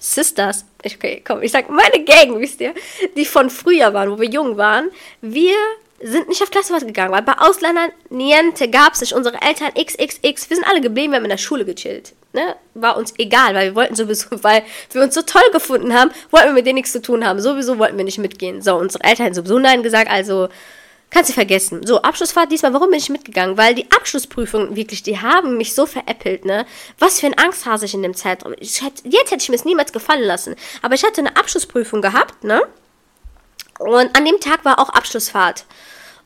Sisters, 0.00 0.66
okay, 0.84 1.22
komm, 1.26 1.42
ich 1.42 1.52
sag 1.52 1.68
meine 1.70 2.04
Gang, 2.04 2.38
wisst 2.40 2.60
ihr, 2.60 2.74
die 3.16 3.24
von 3.24 3.50
früher 3.50 3.92
waren, 3.94 4.10
wo 4.10 4.18
wir 4.18 4.28
jung 4.28 4.56
waren, 4.56 4.90
wir 5.20 5.54
sind 6.02 6.28
nicht 6.28 6.42
auf 6.42 6.50
Klassenfahrt 6.50 6.86
gegangen, 6.86 7.12
weil 7.12 7.22
bei 7.22 7.34
Ausländern 7.38 7.90
niente 8.08 8.68
gab 8.68 8.94
es 8.94 9.02
nicht. 9.02 9.12
Unsere 9.12 9.40
Eltern 9.42 9.72
XXX, 9.74 10.48
wir 10.48 10.56
sind 10.56 10.66
alle 10.66 10.80
geblieben, 10.80 11.12
wir 11.12 11.18
haben 11.18 11.24
in 11.24 11.30
der 11.30 11.36
Schule 11.36 11.64
gechillt. 11.64 12.14
Ne? 12.32 12.56
War 12.74 12.96
uns 12.96 13.12
egal, 13.18 13.54
weil 13.54 13.70
wir 13.70 13.74
wollten 13.74 13.94
sowieso, 13.94 14.28
weil 14.42 14.62
wir 14.92 15.02
uns 15.02 15.14
so 15.14 15.22
toll 15.22 15.42
gefunden 15.52 15.94
haben, 15.94 16.10
wollten 16.30 16.48
wir 16.48 16.54
mit 16.54 16.66
denen 16.66 16.76
nichts 16.76 16.92
zu 16.92 17.02
tun 17.02 17.26
haben. 17.26 17.40
Sowieso 17.40 17.78
wollten 17.78 17.98
wir 17.98 18.04
nicht 18.04 18.18
mitgehen. 18.18 18.62
So, 18.62 18.76
unsere 18.76 19.04
Eltern 19.04 19.26
haben 19.26 19.34
sowieso 19.34 19.58
Nein 19.58 19.82
gesagt, 19.82 20.10
also 20.10 20.48
Kannst 21.10 21.30
du 21.30 21.34
vergessen. 21.34 21.84
So, 21.84 22.02
Abschlussfahrt 22.02 22.52
diesmal, 22.52 22.72
warum 22.72 22.90
bin 22.90 22.98
ich 22.98 23.08
mitgegangen? 23.08 23.56
Weil 23.56 23.74
die 23.74 23.90
Abschlussprüfungen 23.90 24.76
wirklich, 24.76 25.02
die 25.02 25.20
haben 25.20 25.56
mich 25.56 25.74
so 25.74 25.84
veräppelt, 25.84 26.44
ne? 26.44 26.66
Was 27.00 27.18
für 27.18 27.26
ein 27.26 27.36
Angsthase 27.36 27.84
ich 27.86 27.94
in 27.94 28.02
dem 28.02 28.14
Zeitraum. 28.14 28.52
Hätte, 28.52 29.08
jetzt 29.08 29.32
hätte 29.32 29.42
ich 29.42 29.48
mir 29.48 29.56
es 29.56 29.64
niemals 29.64 29.92
gefallen 29.92 30.22
lassen. 30.22 30.54
Aber 30.82 30.94
ich 30.94 31.04
hatte 31.04 31.20
eine 31.20 31.36
Abschlussprüfung 31.36 32.00
gehabt, 32.00 32.44
ne? 32.44 32.62
Und 33.80 34.16
an 34.16 34.24
dem 34.24 34.38
Tag 34.38 34.64
war 34.64 34.78
auch 34.78 34.90
Abschlussfahrt. 34.90 35.64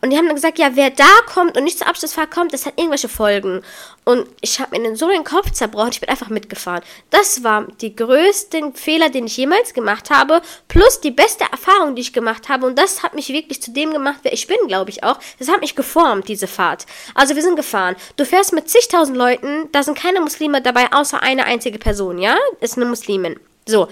Und 0.05 0.11
die 0.11 0.19
haben 0.19 0.27
dann 0.27 0.35
gesagt, 0.35 0.59
ja, 0.59 0.69
wer 0.75 0.91
da 0.91 1.09
kommt 1.33 1.57
und 1.57 1.65
nicht 1.65 1.79
zur 1.79 1.87
Abschlussfahrt 1.87 2.31
kommt, 2.31 2.53
das 2.53 2.67
hat 2.67 2.75
irgendwelche 2.77 3.09
Folgen. 3.09 3.63
Und 4.05 4.27
ich 4.43 4.61
habe 4.61 4.79
mir 4.79 4.95
so 4.97 5.09
den 5.09 5.25
Kopf 5.25 5.51
zerbrochen, 5.53 5.93
ich 5.93 6.01
bin 6.01 6.11
einfach 6.11 6.29
mitgefahren. 6.29 6.83
Das 7.09 7.43
war 7.43 7.67
die 7.81 7.97
größten 7.97 8.75
Fehler, 8.75 9.09
den 9.09 9.25
ich 9.25 9.39
jemals 9.39 9.73
gemacht 9.73 10.11
habe, 10.11 10.43
plus 10.69 11.01
die 11.01 11.11
beste 11.11 11.45
Erfahrung, 11.51 11.95
die 11.95 12.03
ich 12.03 12.13
gemacht 12.13 12.51
habe. 12.51 12.67
Und 12.67 12.79
das 12.79 13.03
hat 13.03 13.15
mich 13.15 13.31
wirklich 13.31 13.63
zu 13.63 13.71
dem 13.71 13.95
gemacht, 13.95 14.19
wer 14.25 14.35
ich 14.35 14.47
bin, 14.47 14.59
glaube 14.69 14.91
ich 14.91 15.03
auch. 15.05 15.19
Das 15.39 15.49
hat 15.49 15.63
mich 15.63 15.75
geformt, 15.75 16.29
diese 16.29 16.49
Fahrt. 16.49 16.85
Also 17.15 17.35
wir 17.35 17.43
sind 17.43 17.57
gefahren. 17.57 17.97
Du 18.17 18.27
fährst 18.27 18.53
mit 18.53 18.69
zigtausend 18.69 19.17
Leuten, 19.17 19.71
da 19.73 19.83
sind 19.83 19.97
keine 19.97 20.21
Muslime 20.21 20.61
dabei, 20.61 20.93
außer 20.93 21.23
eine 21.23 21.47
einzige 21.47 21.79
Person, 21.79 22.19
ja? 22.19 22.37
Ist 22.61 22.77
eine 22.77 22.85
Muslimin. 22.85 23.41
So. 23.67 23.89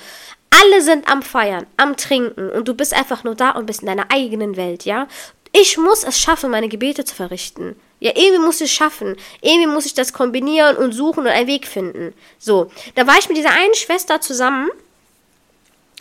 Alle 0.50 0.82
sind 0.82 1.10
am 1.10 1.22
Feiern, 1.22 1.64
am 1.78 1.96
Trinken 1.96 2.50
und 2.50 2.68
du 2.68 2.74
bist 2.74 2.92
einfach 2.92 3.24
nur 3.24 3.34
da 3.34 3.52
und 3.52 3.64
bist 3.64 3.80
in 3.80 3.86
deiner 3.86 4.10
eigenen 4.10 4.58
Welt, 4.58 4.84
ja? 4.84 5.08
Ich 5.52 5.76
muss 5.76 6.02
es 6.02 6.18
schaffen, 6.18 6.50
meine 6.50 6.68
Gebete 6.68 7.04
zu 7.04 7.14
verrichten. 7.14 7.76
Ja, 8.00 8.12
irgendwie 8.14 8.40
muss 8.40 8.60
ich 8.60 8.70
es 8.70 8.72
schaffen. 8.72 9.16
Irgendwie 9.42 9.68
muss 9.68 9.86
ich 9.86 9.94
das 9.94 10.12
kombinieren 10.12 10.76
und 10.76 10.92
suchen 10.92 11.20
und 11.20 11.28
einen 11.28 11.46
Weg 11.46 11.66
finden. 11.66 12.14
So, 12.38 12.70
da 12.94 13.06
war 13.06 13.18
ich 13.18 13.28
mit 13.28 13.36
dieser 13.36 13.52
einen 13.52 13.74
Schwester 13.74 14.20
zusammen, 14.20 14.70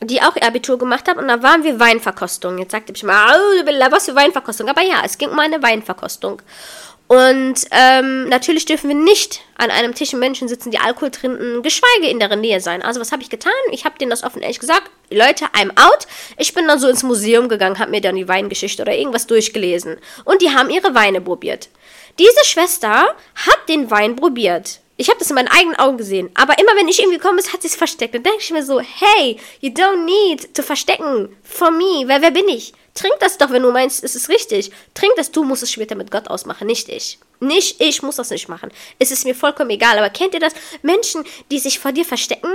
die 0.02 0.22
auch 0.22 0.36
ihr 0.36 0.44
Abitur 0.44 0.80
gemacht 0.80 1.08
hat, 1.08 1.18
und 1.18 1.28
da 1.28 1.44
waren 1.44 1.64
wir 1.64 1.80
Weinverkostung. 1.80 2.58
Jetzt 2.58 2.72
sagte 2.72 2.94
ich 2.96 3.04
mal, 3.04 3.38
was 3.92 4.06
für 4.06 4.16
Weinverkostung. 4.16 4.68
Aber 4.68 4.82
ja, 4.82 5.02
es 5.06 5.18
ging 5.18 5.30
um 5.30 5.38
eine 5.38 5.62
Weinverkostung. 5.62 6.42
Und 7.12 7.66
ähm, 7.72 8.30
natürlich 8.30 8.64
dürfen 8.64 8.88
wir 8.88 8.96
nicht 8.96 9.42
an 9.58 9.70
einem 9.70 9.94
Tisch 9.94 10.14
mit 10.14 10.22
Menschen 10.22 10.48
sitzen, 10.48 10.72
die 10.72 10.78
Alkohol 10.78 11.12
trinken, 11.12 11.62
geschweige 11.62 12.08
in 12.08 12.22
deren 12.22 12.40
Nähe 12.40 12.62
sein. 12.62 12.82
Also 12.82 13.02
was 13.02 13.12
habe 13.12 13.22
ich 13.22 13.30
getan? 13.30 13.52
Ich 13.72 13.84
habe 13.84 13.98
denen 13.98 14.12
das 14.12 14.24
offen 14.24 14.42
ehrlich 14.42 14.62
gesagt. 14.62 14.90
Leute, 15.10 15.44
I'm 15.48 15.72
out. 15.72 16.08
Ich 16.38 16.54
bin 16.54 16.70
dann 16.70 16.80
so 16.80 16.88
ins 16.88 17.04
Museum 17.04 17.50
gegangen, 17.50 17.80
habe 17.80 17.92
mir 17.92 18.00
dann 18.00 18.16
die 18.16 18.30
Weingeschichte 18.30 18.82
oder 18.82 18.96
irgendwas 18.96 19.28
durchgelesen. 19.28 19.98
Und 20.24 20.42
die 20.42 20.52
haben 20.52 20.70
ihre 20.70 20.96
Weine 20.96 21.20
probiert. 21.20 21.68
Diese 22.18 22.46
Schwester 22.46 23.14
hat 23.36 23.60
den 23.68 23.92
Wein 23.92 24.16
probiert. 24.16 24.80
Ich 24.96 25.10
habe 25.10 25.20
das 25.20 25.30
in 25.30 25.36
meinen 25.36 25.50
eigenen 25.50 25.80
Augen 25.80 25.98
gesehen. 25.98 26.30
Aber 26.36 26.58
immer 26.60 26.78
wenn 26.78 26.88
ich 26.88 27.00
irgendwie 27.00 27.20
komme, 27.20 27.42
hat 27.42 27.62
sie 27.62 27.68
es 27.68 27.76
versteckt. 27.76 28.16
Dann 28.16 28.24
denke 28.24 28.40
ich 28.40 28.52
mir 28.52 28.64
so, 28.64 28.80
hey, 28.80 29.38
you 29.60 29.70
don't 29.70 30.06
need 30.06 30.54
to 30.56 30.64
verstecken 30.64 31.36
for 31.44 31.72
me. 31.72 32.04
Wer, 32.06 32.22
wer 32.22 32.32
bin 32.32 32.48
ich? 32.48 32.72
Trink 32.94 33.16
das 33.20 33.38
doch, 33.38 33.52
wenn 33.52 33.64
du 33.64 33.72
meinst, 33.72 34.04
es 34.04 34.16
ist 34.16 34.30
richtig. 34.30 34.72
Trink 34.94 35.14
das, 35.16 35.32
du 35.32 35.44
musst 35.44 35.64
es 35.64 35.72
später 35.72 35.96
mit 35.96 36.12
Gott 36.12 36.28
ausmachen, 36.28 36.68
nicht 36.68 36.90
ich. 36.90 37.20
Nicht 37.40 37.82
ich 37.82 38.04
muss 38.04 38.18
das 38.18 38.30
nicht 38.30 38.50
machen. 38.50 38.70
Es 39.00 39.12
ist 39.12 39.26
mir 39.26 39.36
vollkommen 39.36 39.70
egal. 39.70 39.98
Aber 39.98 40.10
kennt 40.10 40.34
ihr 40.34 40.40
das? 40.40 40.54
Menschen, 40.82 41.24
die 41.50 41.60
sich 41.60 41.80
vor 41.80 41.92
dir 41.92 42.06
verstecken? 42.06 42.52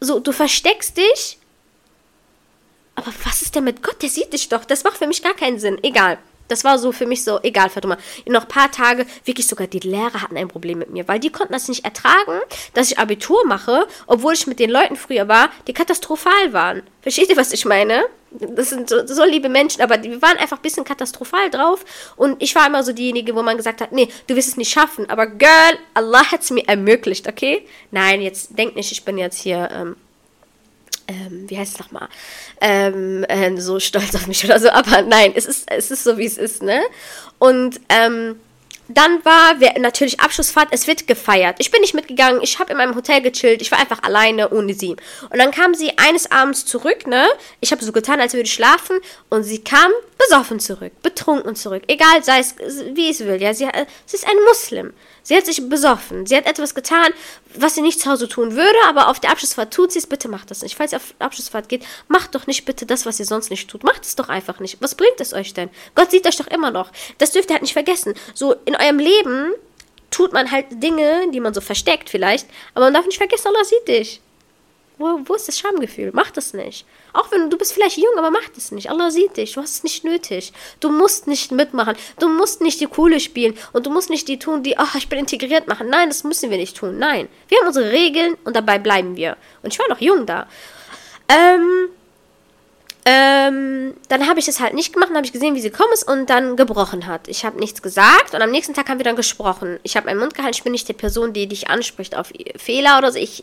So, 0.00 0.20
du 0.20 0.32
versteckst 0.32 0.96
dich. 0.96 1.38
Aber 2.94 3.12
was 3.24 3.42
ist 3.42 3.54
denn 3.54 3.64
mit 3.64 3.82
Gott? 3.82 4.00
Der 4.02 4.08
sieht 4.08 4.32
dich 4.32 4.48
doch. 4.48 4.64
Das 4.64 4.84
macht 4.84 4.98
für 4.98 5.06
mich 5.06 5.22
gar 5.22 5.34
keinen 5.34 5.58
Sinn. 5.58 5.82
Egal. 5.82 6.18
Das 6.48 6.62
war 6.62 6.78
so 6.78 6.92
für 6.92 7.06
mich 7.06 7.24
so, 7.24 7.40
egal, 7.42 7.70
Fatuma. 7.70 7.96
Noch 8.26 8.42
ein 8.42 8.48
paar 8.48 8.70
Tage, 8.70 9.06
wirklich 9.24 9.46
sogar 9.46 9.66
die 9.66 9.80
Lehrer 9.80 10.20
hatten 10.20 10.36
ein 10.36 10.48
Problem 10.48 10.78
mit 10.78 10.90
mir, 10.90 11.08
weil 11.08 11.18
die 11.18 11.30
konnten 11.30 11.54
das 11.54 11.68
nicht 11.68 11.84
ertragen, 11.84 12.40
dass 12.74 12.90
ich 12.90 12.98
Abitur 12.98 13.46
mache, 13.46 13.86
obwohl 14.06 14.34
ich 14.34 14.46
mit 14.46 14.58
den 14.58 14.70
Leuten 14.70 14.96
früher 14.96 15.26
war, 15.26 15.48
die 15.66 15.72
katastrophal 15.72 16.52
waren. 16.52 16.82
Versteht 17.00 17.30
ihr, 17.30 17.36
was 17.38 17.52
ich 17.52 17.64
meine? 17.64 18.04
Das 18.34 18.70
sind 18.70 18.88
so, 18.88 19.06
so 19.06 19.24
liebe 19.24 19.48
Menschen, 19.48 19.80
aber 19.80 19.96
die 19.96 20.20
waren 20.20 20.36
einfach 20.38 20.58
ein 20.58 20.62
bisschen 20.62 20.84
katastrophal 20.84 21.50
drauf. 21.50 21.84
Und 22.16 22.42
ich 22.42 22.54
war 22.54 22.66
immer 22.66 22.82
so 22.82 22.92
diejenige, 22.92 23.34
wo 23.34 23.42
man 23.42 23.56
gesagt 23.56 23.80
hat, 23.80 23.92
nee, 23.92 24.08
du 24.26 24.34
wirst 24.34 24.48
es 24.48 24.56
nicht 24.56 24.72
schaffen. 24.72 25.08
Aber 25.08 25.26
Girl, 25.26 25.78
Allah 25.94 26.30
hat 26.32 26.42
es 26.42 26.50
mir 26.50 26.66
ermöglicht, 26.66 27.28
okay? 27.28 27.66
Nein, 27.90 28.22
jetzt 28.22 28.58
denk 28.58 28.74
nicht, 28.74 28.90
ich 28.92 29.04
bin 29.04 29.18
jetzt 29.18 29.40
hier 29.40 29.68
ähm, 29.72 29.96
ähm, 31.06 31.44
wie 31.48 31.58
heißt 31.58 31.74
es 31.74 31.80
nochmal, 31.80 32.08
ähm, 32.60 33.24
äh, 33.24 33.54
so 33.60 33.78
stolz 33.78 34.14
auf 34.14 34.26
mich 34.26 34.44
oder 34.44 34.58
so, 34.58 34.70
aber 34.70 35.02
nein, 35.02 35.32
es 35.34 35.44
ist, 35.44 35.70
es 35.70 35.90
ist 35.90 36.04
so, 36.04 36.16
wie 36.16 36.24
es 36.24 36.38
ist, 36.38 36.62
ne? 36.62 36.80
Und 37.38 37.80
ähm, 37.90 38.40
dann 38.88 39.24
war 39.24 39.60
wir, 39.60 39.78
natürlich 39.78 40.20
Abschlussfahrt, 40.20 40.68
es 40.70 40.86
wird 40.86 41.06
gefeiert. 41.06 41.56
Ich 41.58 41.70
bin 41.70 41.80
nicht 41.80 41.94
mitgegangen, 41.94 42.42
ich 42.42 42.58
habe 42.58 42.72
in 42.72 42.78
meinem 42.78 42.94
Hotel 42.94 43.22
gechillt, 43.22 43.62
ich 43.62 43.70
war 43.70 43.78
einfach 43.78 44.02
alleine 44.02 44.50
ohne 44.50 44.74
sie. 44.74 44.96
Und 45.30 45.38
dann 45.38 45.50
kam 45.50 45.74
sie 45.74 45.96
eines 45.98 46.30
Abends 46.30 46.66
zurück, 46.66 47.06
ne? 47.06 47.26
Ich 47.60 47.72
habe 47.72 47.84
so 47.84 47.92
getan, 47.92 48.20
als 48.20 48.34
würde 48.34 48.46
ich 48.46 48.52
schlafen 48.52 48.98
und 49.30 49.42
sie 49.44 49.62
kam 49.62 49.90
besoffen 50.18 50.60
zurück, 50.60 50.92
betrunken 51.02 51.56
zurück. 51.56 51.84
Egal, 51.86 52.22
sei 52.22 52.40
es 52.40 52.56
wie 52.58 53.10
es 53.10 53.20
will, 53.20 53.40
ja, 53.40 53.54
sie, 53.54 53.68
sie 54.06 54.16
ist 54.16 54.26
ein 54.26 54.36
Muslim. 54.46 54.92
Sie 55.24 55.34
hat 55.34 55.46
sich 55.46 55.68
besoffen. 55.68 56.26
Sie 56.26 56.36
hat 56.36 56.46
etwas 56.46 56.74
getan, 56.74 57.12
was 57.54 57.74
sie 57.74 57.80
nicht 57.80 57.98
zu 57.98 58.10
Hause 58.10 58.28
tun 58.28 58.54
würde, 58.54 58.78
aber 58.86 59.08
auf 59.08 59.18
der 59.18 59.30
Abschlussfahrt 59.30 59.72
tut 59.72 59.90
sie 59.90 59.98
es. 59.98 60.06
Bitte 60.06 60.28
macht 60.28 60.50
das 60.50 60.62
nicht. 60.62 60.76
Falls 60.76 60.92
ihr 60.92 60.98
auf 60.98 61.14
Abschlussfahrt 61.18 61.68
geht, 61.68 61.84
macht 62.08 62.34
doch 62.34 62.46
nicht 62.46 62.66
bitte 62.66 62.84
das, 62.84 63.06
was 63.06 63.18
ihr 63.18 63.26
sonst 63.26 63.50
nicht 63.50 63.68
tut. 63.68 63.84
Macht 63.84 64.04
es 64.04 64.16
doch 64.16 64.28
einfach 64.28 64.60
nicht. 64.60 64.76
Was 64.80 64.94
bringt 64.94 65.20
es 65.20 65.32
euch 65.32 65.54
denn? 65.54 65.70
Gott 65.94 66.10
sieht 66.10 66.26
euch 66.26 66.36
doch 66.36 66.46
immer 66.46 66.70
noch. 66.70 66.90
Das 67.18 67.32
dürft 67.32 67.50
ihr 67.50 67.54
halt 67.54 67.62
nicht 67.62 67.72
vergessen. 67.72 68.14
So 68.34 68.54
in 68.66 68.76
eurem 68.76 68.98
Leben 68.98 69.52
tut 70.10 70.32
man 70.32 70.50
halt 70.50 70.66
Dinge, 70.70 71.30
die 71.32 71.40
man 71.40 71.54
so 71.54 71.60
versteckt 71.60 72.08
vielleicht, 72.10 72.46
aber 72.74 72.86
man 72.86 72.94
darf 72.94 73.06
nicht 73.06 73.18
vergessen, 73.18 73.48
Allah 73.48 73.64
sieht 73.64 73.88
dich. 73.88 74.20
Wo, 74.96 75.18
wo 75.24 75.34
ist 75.34 75.48
das 75.48 75.58
Schamgefühl? 75.58 76.10
Mach 76.14 76.30
das 76.30 76.54
nicht. 76.54 76.86
Auch 77.12 77.30
wenn 77.32 77.50
du 77.50 77.58
bist 77.58 77.72
vielleicht 77.72 77.96
jung, 77.96 78.16
aber 78.16 78.30
mach 78.30 78.48
das 78.54 78.70
nicht. 78.70 78.90
Allah 78.90 79.10
sieht 79.10 79.36
dich. 79.36 79.54
Du 79.54 79.60
hast 79.60 79.76
es 79.76 79.82
nicht 79.82 80.04
nötig. 80.04 80.52
Du 80.78 80.88
musst 80.88 81.26
nicht 81.26 81.50
mitmachen. 81.50 81.96
Du 82.20 82.28
musst 82.28 82.60
nicht 82.60 82.80
die 82.80 82.86
Coole 82.86 83.18
spielen. 83.18 83.58
Und 83.72 83.86
du 83.86 83.90
musst 83.90 84.08
nicht 84.08 84.28
die 84.28 84.38
tun, 84.38 84.62
die, 84.62 84.78
ach, 84.78 84.94
ich 84.94 85.08
bin 85.08 85.18
integriert 85.18 85.66
machen. 85.66 85.88
Nein, 85.88 86.08
das 86.08 86.22
müssen 86.22 86.50
wir 86.50 86.58
nicht 86.58 86.76
tun. 86.76 86.98
Nein. 86.98 87.28
Wir 87.48 87.58
haben 87.58 87.66
unsere 87.66 87.90
Regeln 87.90 88.36
und 88.44 88.54
dabei 88.54 88.78
bleiben 88.78 89.16
wir. 89.16 89.36
Und 89.62 89.72
ich 89.72 89.78
war 89.80 89.88
noch 89.88 90.00
jung 90.00 90.26
da. 90.26 90.46
Ähm, 91.28 91.88
ähm, 93.06 93.92
dann 94.08 94.28
habe 94.28 94.40
ich 94.40 94.48
es 94.48 94.60
halt 94.60 94.72
nicht 94.72 94.94
gemacht, 94.94 95.10
dann 95.10 95.16
habe 95.16 95.26
ich 95.26 95.32
gesehen, 95.32 95.54
wie 95.54 95.60
sie 95.60 95.70
kommen 95.70 95.92
ist 95.92 96.08
und 96.08 96.30
dann 96.30 96.56
gebrochen 96.56 97.06
hat. 97.06 97.28
Ich 97.28 97.44
habe 97.44 97.58
nichts 97.58 97.82
gesagt 97.82 98.34
und 98.34 98.40
am 98.40 98.50
nächsten 98.50 98.72
Tag 98.72 98.88
haben 98.88 98.98
wir 98.98 99.04
dann 99.04 99.16
gesprochen. 99.16 99.78
Ich 99.82 99.96
habe 99.96 100.06
meinen 100.06 100.20
Mund 100.20 100.34
gehalten, 100.34 100.54
ich 100.56 100.62
bin 100.62 100.72
nicht 100.72 100.88
die 100.88 100.94
Person, 100.94 101.34
die 101.34 101.46
dich 101.46 101.68
anspricht 101.68 102.16
auf 102.16 102.32
Fehler 102.56 102.96
oder 102.96 103.12
so. 103.12 103.18
Ich 103.18 103.42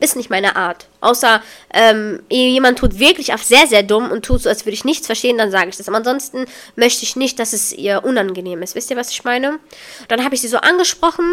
ist 0.00 0.16
nicht 0.16 0.28
meine 0.28 0.56
Art. 0.56 0.86
Außer 1.00 1.42
ähm, 1.72 2.22
jemand 2.28 2.78
tut 2.78 2.98
wirklich 2.98 3.32
auf 3.32 3.42
sehr, 3.42 3.66
sehr 3.66 3.82
dumm 3.82 4.10
und 4.10 4.24
tut 4.24 4.42
so, 4.42 4.50
als 4.50 4.66
würde 4.66 4.74
ich 4.74 4.84
nichts 4.84 5.06
verstehen, 5.06 5.38
dann 5.38 5.50
sage 5.50 5.70
ich 5.70 5.78
das. 5.78 5.88
Aber 5.88 5.96
ansonsten 5.96 6.44
möchte 6.76 7.04
ich 7.04 7.16
nicht, 7.16 7.38
dass 7.38 7.54
es 7.54 7.72
ihr 7.72 8.04
unangenehm 8.04 8.60
ist. 8.60 8.74
Wisst 8.74 8.90
ihr, 8.90 8.96
was 8.98 9.10
ich 9.10 9.24
meine? 9.24 9.60
Dann 10.08 10.24
habe 10.24 10.34
ich 10.34 10.42
sie 10.42 10.48
so 10.48 10.58
angesprochen 10.58 11.24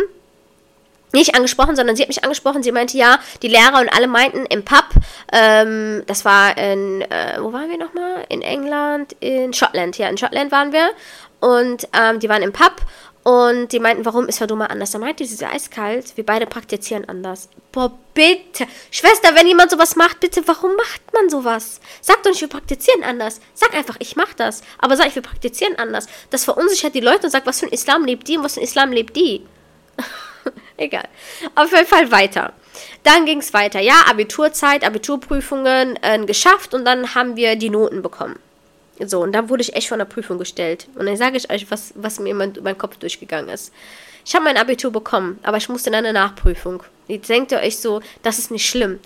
nicht 1.17 1.35
angesprochen, 1.35 1.75
sondern 1.75 1.95
sie 1.95 2.03
hat 2.03 2.09
mich 2.09 2.23
angesprochen. 2.23 2.63
Sie 2.63 2.71
meinte, 2.71 2.97
ja, 2.97 3.19
die 3.41 3.47
Lehrer 3.47 3.81
und 3.81 3.89
alle 3.89 4.07
meinten 4.07 4.45
im 4.45 4.63
Pub, 4.63 4.85
ähm, 5.31 6.03
das 6.07 6.25
war 6.25 6.57
in, 6.57 7.01
äh, 7.01 7.37
wo 7.39 7.51
waren 7.53 7.69
wir 7.69 7.77
nochmal? 7.77 8.25
In 8.29 8.41
England, 8.41 9.15
in 9.19 9.53
Schottland, 9.53 9.97
ja, 9.97 10.09
in 10.09 10.17
Schottland 10.17 10.51
waren 10.51 10.71
wir. 10.71 10.89
Und 11.39 11.87
ähm, 11.93 12.19
die 12.19 12.29
waren 12.29 12.41
im 12.41 12.51
Pub 12.51 12.81
und 13.27 13.73
die 13.73 13.81
meinten, 13.81 14.05
warum 14.05 14.29
ist 14.29 14.37
Verduma 14.37 14.67
anders? 14.67 14.91
Da 14.91 14.99
meinte 14.99 15.25
sie, 15.25 15.35
sie 15.35 15.45
eiskalt, 15.45 16.15
wir 16.15 16.25
beide 16.25 16.45
praktizieren 16.45 17.03
anders. 17.09 17.49
Boah, 17.73 17.91
bitte. 18.13 18.65
Schwester, 18.89 19.35
wenn 19.35 19.45
jemand 19.45 19.69
sowas 19.69 19.97
macht, 19.97 20.21
bitte, 20.21 20.47
warum 20.47 20.73
macht 20.77 21.01
man 21.13 21.29
sowas? 21.29 21.81
Sag 21.99 22.23
doch 22.23 22.31
nicht, 22.31 22.39
wir 22.39 22.47
praktizieren 22.47 23.03
anders. 23.03 23.41
Sag 23.53 23.75
einfach, 23.75 23.97
ich 23.99 24.15
mach 24.15 24.33
das. 24.33 24.61
Aber 24.77 24.95
sag 24.95 25.07
ich, 25.07 25.15
wir 25.15 25.21
praktizieren 25.21 25.75
anders. 25.77 26.07
Das 26.29 26.45
verunsichert 26.45 26.95
die 26.95 27.01
Leute 27.01 27.25
und 27.25 27.31
sagt, 27.31 27.45
was 27.45 27.59
für 27.59 27.65
ein 27.65 27.73
Islam 27.73 28.05
lebt 28.05 28.29
die 28.29 28.37
und 28.37 28.45
was 28.45 28.53
für 28.53 28.61
ein 28.61 28.63
Islam 28.63 28.93
lebt 28.93 29.17
die. 29.17 29.45
Egal. 30.77 31.07
Auf 31.55 31.71
jeden 31.71 31.87
Fall 31.87 32.11
weiter. 32.11 32.53
Dann 33.03 33.25
ging 33.25 33.39
es 33.39 33.53
weiter. 33.53 33.79
Ja, 33.79 34.03
Abiturzeit, 34.07 34.83
Abiturprüfungen 34.85 35.97
äh, 36.01 36.23
geschafft 36.25 36.73
und 36.73 36.85
dann 36.85 37.15
haben 37.15 37.35
wir 37.35 37.55
die 37.55 37.69
Noten 37.69 38.01
bekommen. 38.01 38.37
So, 38.99 39.21
und 39.21 39.31
dann 39.33 39.49
wurde 39.49 39.61
ich 39.61 39.75
echt 39.75 39.87
vor 39.87 39.95
einer 39.95 40.05
Prüfung 40.05 40.37
gestellt. 40.37 40.87
Und 40.95 41.05
dann 41.05 41.17
sage 41.17 41.37
ich 41.37 41.51
euch, 41.51 41.69
was, 41.69 41.93
was 41.95 42.19
mir 42.19 42.31
in 42.31 42.37
mein, 42.37 42.53
mein 42.63 42.77
Kopf 42.77 42.97
durchgegangen 42.97 43.49
ist. 43.49 43.71
Ich 44.25 44.35
habe 44.35 44.45
mein 44.45 44.57
Abitur 44.57 44.91
bekommen, 44.91 45.39
aber 45.43 45.57
ich 45.57 45.69
musste 45.69 45.89
in 45.89 45.95
eine 45.95 46.13
Nachprüfung. 46.13 46.83
Jetzt 47.07 47.29
denkt 47.29 47.51
ihr 47.51 47.59
euch 47.59 47.77
so, 47.77 48.01
das 48.21 48.39
ist 48.39 48.51
nicht 48.51 48.67
schlimm. 48.67 48.99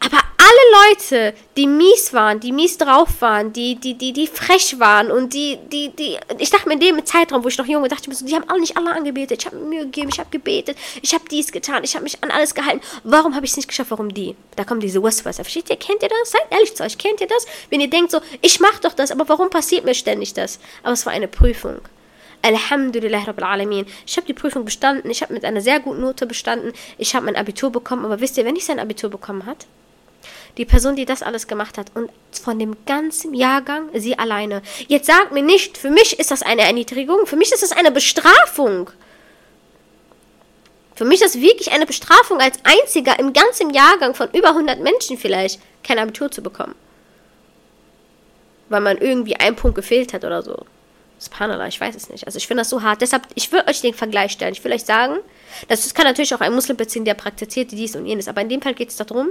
Aber 0.00 0.18
alle 0.44 0.90
Leute, 0.90 1.34
die 1.56 1.66
mies 1.66 2.12
waren, 2.12 2.40
die 2.40 2.52
mies 2.52 2.76
drauf 2.76 3.20
waren, 3.20 3.52
die, 3.52 3.76
die, 3.76 3.94
die, 3.94 4.12
die 4.12 4.26
frech 4.26 4.78
waren 4.78 5.10
und 5.10 5.32
die, 5.32 5.58
die, 5.72 5.90
die, 5.90 6.18
ich 6.38 6.50
dachte 6.50 6.68
mir 6.68 6.74
in 6.74 6.80
dem 6.80 7.06
Zeitraum, 7.06 7.44
wo 7.44 7.48
ich 7.48 7.56
noch 7.56 7.66
jung 7.66 7.82
war, 7.82 7.88
dachte 7.88 8.02
ich 8.02 8.08
mir 8.08 8.14
so, 8.14 8.26
die 8.26 8.34
haben 8.34 8.48
alle 8.48 8.60
nicht 8.60 8.76
alle 8.76 8.92
angebetet. 8.92 9.40
Ich 9.40 9.46
habe 9.46 9.56
mir 9.56 9.64
Mühe 9.64 9.84
gegeben, 9.84 10.10
ich 10.12 10.18
habe 10.18 10.30
gebetet, 10.30 10.76
ich 11.00 11.14
habe 11.14 11.24
dies 11.30 11.52
getan, 11.52 11.84
ich 11.84 11.94
habe 11.94 12.02
mich 12.02 12.22
an 12.22 12.30
alles 12.30 12.54
gehalten. 12.54 12.80
Warum 13.04 13.34
habe 13.34 13.46
ich 13.46 13.52
es 13.52 13.56
nicht 13.56 13.68
geschafft? 13.68 13.90
Warum 13.90 14.12
die? 14.12 14.36
Da 14.56 14.64
kommen 14.64 14.80
diese 14.80 15.02
Westwasser. 15.02 15.44
Versteht 15.44 15.70
ihr? 15.70 15.76
Kennt 15.76 16.02
ihr 16.02 16.08
das? 16.08 16.32
Seid 16.32 16.42
ehrlich 16.50 16.74
zu 16.74 16.82
euch. 16.82 16.98
Kennt 16.98 17.20
ihr 17.20 17.28
das? 17.28 17.46
Wenn 17.70 17.80
ihr 17.80 17.88
denkt 17.88 18.10
so, 18.10 18.20
ich 18.42 18.60
mache 18.60 18.80
doch 18.82 18.94
das, 18.94 19.10
aber 19.10 19.28
warum 19.28 19.48
passiert 19.48 19.84
mir 19.84 19.94
ständig 19.94 20.34
das? 20.34 20.58
Aber 20.82 20.92
es 20.92 21.06
war 21.06 21.12
eine 21.12 21.28
Prüfung. 21.28 21.80
Alhamdulillah 22.44 23.24
Rabbil 23.24 23.44
Alamin. 23.44 23.86
Ich 24.06 24.16
habe 24.16 24.26
die 24.26 24.34
Prüfung 24.34 24.64
bestanden, 24.66 25.10
ich 25.10 25.22
habe 25.22 25.32
mit 25.32 25.44
einer 25.44 25.62
sehr 25.62 25.80
guten 25.80 26.02
Note 26.02 26.26
bestanden, 26.26 26.72
ich 26.98 27.14
habe 27.14 27.24
mein 27.24 27.36
Abitur 27.36 27.72
bekommen, 27.72 28.04
aber 28.04 28.20
wisst 28.20 28.36
ihr, 28.36 28.44
wenn 28.44 28.56
ich 28.56 28.66
sein 28.66 28.78
Abitur 28.78 29.08
bekommen 29.08 29.46
hat? 29.46 29.66
Die 30.58 30.64
Person, 30.64 30.94
die 30.94 31.06
das 31.06 31.22
alles 31.22 31.46
gemacht 31.46 31.78
hat 31.78 31.90
und 31.94 32.10
von 32.30 32.58
dem 32.58 32.76
ganzen 32.86 33.34
Jahrgang 33.34 33.88
sie 33.94 34.18
alleine. 34.18 34.62
Jetzt 34.88 35.06
sagt 35.06 35.32
mir 35.32 35.42
nicht, 35.42 35.78
für 35.78 35.90
mich 35.90 36.18
ist 36.18 36.30
das 36.30 36.42
eine 36.42 36.62
Erniedrigung, 36.62 37.26
für 37.26 37.36
mich 37.36 37.50
ist 37.50 37.62
das 37.62 37.72
eine 37.72 37.90
Bestrafung. 37.90 38.90
Für 40.94 41.04
mich 41.04 41.22
ist 41.22 41.34
das 41.34 41.42
wirklich 41.42 41.72
eine 41.72 41.86
Bestrafung, 41.86 42.40
als 42.40 42.58
einziger 42.62 43.18
im 43.18 43.32
ganzen 43.32 43.70
Jahrgang 43.70 44.14
von 44.14 44.28
über 44.32 44.50
100 44.50 44.80
Menschen 44.80 45.18
vielleicht 45.18 45.60
kein 45.82 45.98
Abitur 45.98 46.30
zu 46.30 46.42
bekommen. 46.42 46.76
Weil 48.68 48.80
man 48.80 48.98
irgendwie 48.98 49.34
einen 49.36 49.56
Punkt 49.56 49.74
gefehlt 49.74 50.12
hat 50.12 50.24
oder 50.24 50.42
so. 50.42 50.64
Subhanallah, 51.18 51.68
ich 51.68 51.80
weiß 51.80 51.94
es 51.94 52.10
nicht. 52.10 52.26
Also 52.26 52.36
ich 52.36 52.46
finde 52.46 52.62
das 52.62 52.70
so 52.70 52.82
hart. 52.82 53.00
Deshalb, 53.00 53.26
ich 53.34 53.50
will 53.52 53.62
euch 53.66 53.80
den 53.80 53.94
Vergleich 53.94 54.32
stellen. 54.32 54.52
Ich 54.52 54.62
will 54.64 54.72
euch 54.72 54.84
sagen, 54.84 55.16
das 55.68 55.94
kann 55.94 56.04
natürlich 56.04 56.34
auch 56.34 56.40
ein 56.40 56.54
Muslim 56.54 56.76
beziehen, 56.76 57.04
der 57.04 57.14
praktiziert 57.14 57.72
dies 57.72 57.96
und 57.96 58.06
jenes. 58.06 58.28
Aber 58.28 58.40
in 58.40 58.48
dem 58.48 58.60
Fall 58.60 58.74
geht 58.74 58.90
es 58.90 58.96
darum, 58.96 59.30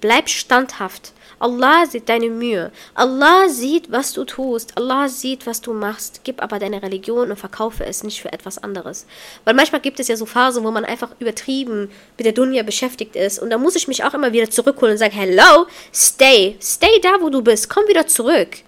bleib 0.00 0.28
standhaft. 0.28 1.12
Allah 1.40 1.86
sieht 1.86 2.08
deine 2.08 2.30
Mühe. 2.30 2.72
Allah 2.94 3.48
sieht, 3.48 3.92
was 3.92 4.12
du 4.12 4.24
tust. 4.24 4.76
Allah 4.76 5.08
sieht, 5.08 5.46
was 5.46 5.60
du 5.60 5.72
machst. 5.72 6.22
Gib 6.24 6.42
aber 6.42 6.58
deine 6.58 6.82
Religion 6.82 7.30
und 7.30 7.36
verkaufe 7.36 7.84
es 7.84 8.02
nicht 8.02 8.20
für 8.20 8.32
etwas 8.32 8.58
anderes. 8.58 9.06
Weil 9.44 9.54
manchmal 9.54 9.80
gibt 9.80 10.00
es 10.00 10.08
ja 10.08 10.16
so 10.16 10.26
Phasen, 10.26 10.64
wo 10.64 10.70
man 10.72 10.84
einfach 10.84 11.10
übertrieben 11.20 11.90
mit 12.16 12.26
der 12.26 12.32
Dunya 12.32 12.64
beschäftigt 12.64 13.14
ist. 13.14 13.38
Und 13.38 13.50
da 13.50 13.58
muss 13.58 13.76
ich 13.76 13.86
mich 13.86 14.02
auch 14.02 14.14
immer 14.14 14.32
wieder 14.32 14.50
zurückholen 14.50 14.94
und 14.94 14.98
sagen, 14.98 15.14
hello, 15.14 15.66
stay. 15.94 16.56
Stay 16.60 17.00
da, 17.02 17.20
wo 17.20 17.30
du 17.30 17.40
bist. 17.40 17.70
Komm 17.70 17.86
wieder 17.86 18.06
zurück. 18.06 18.58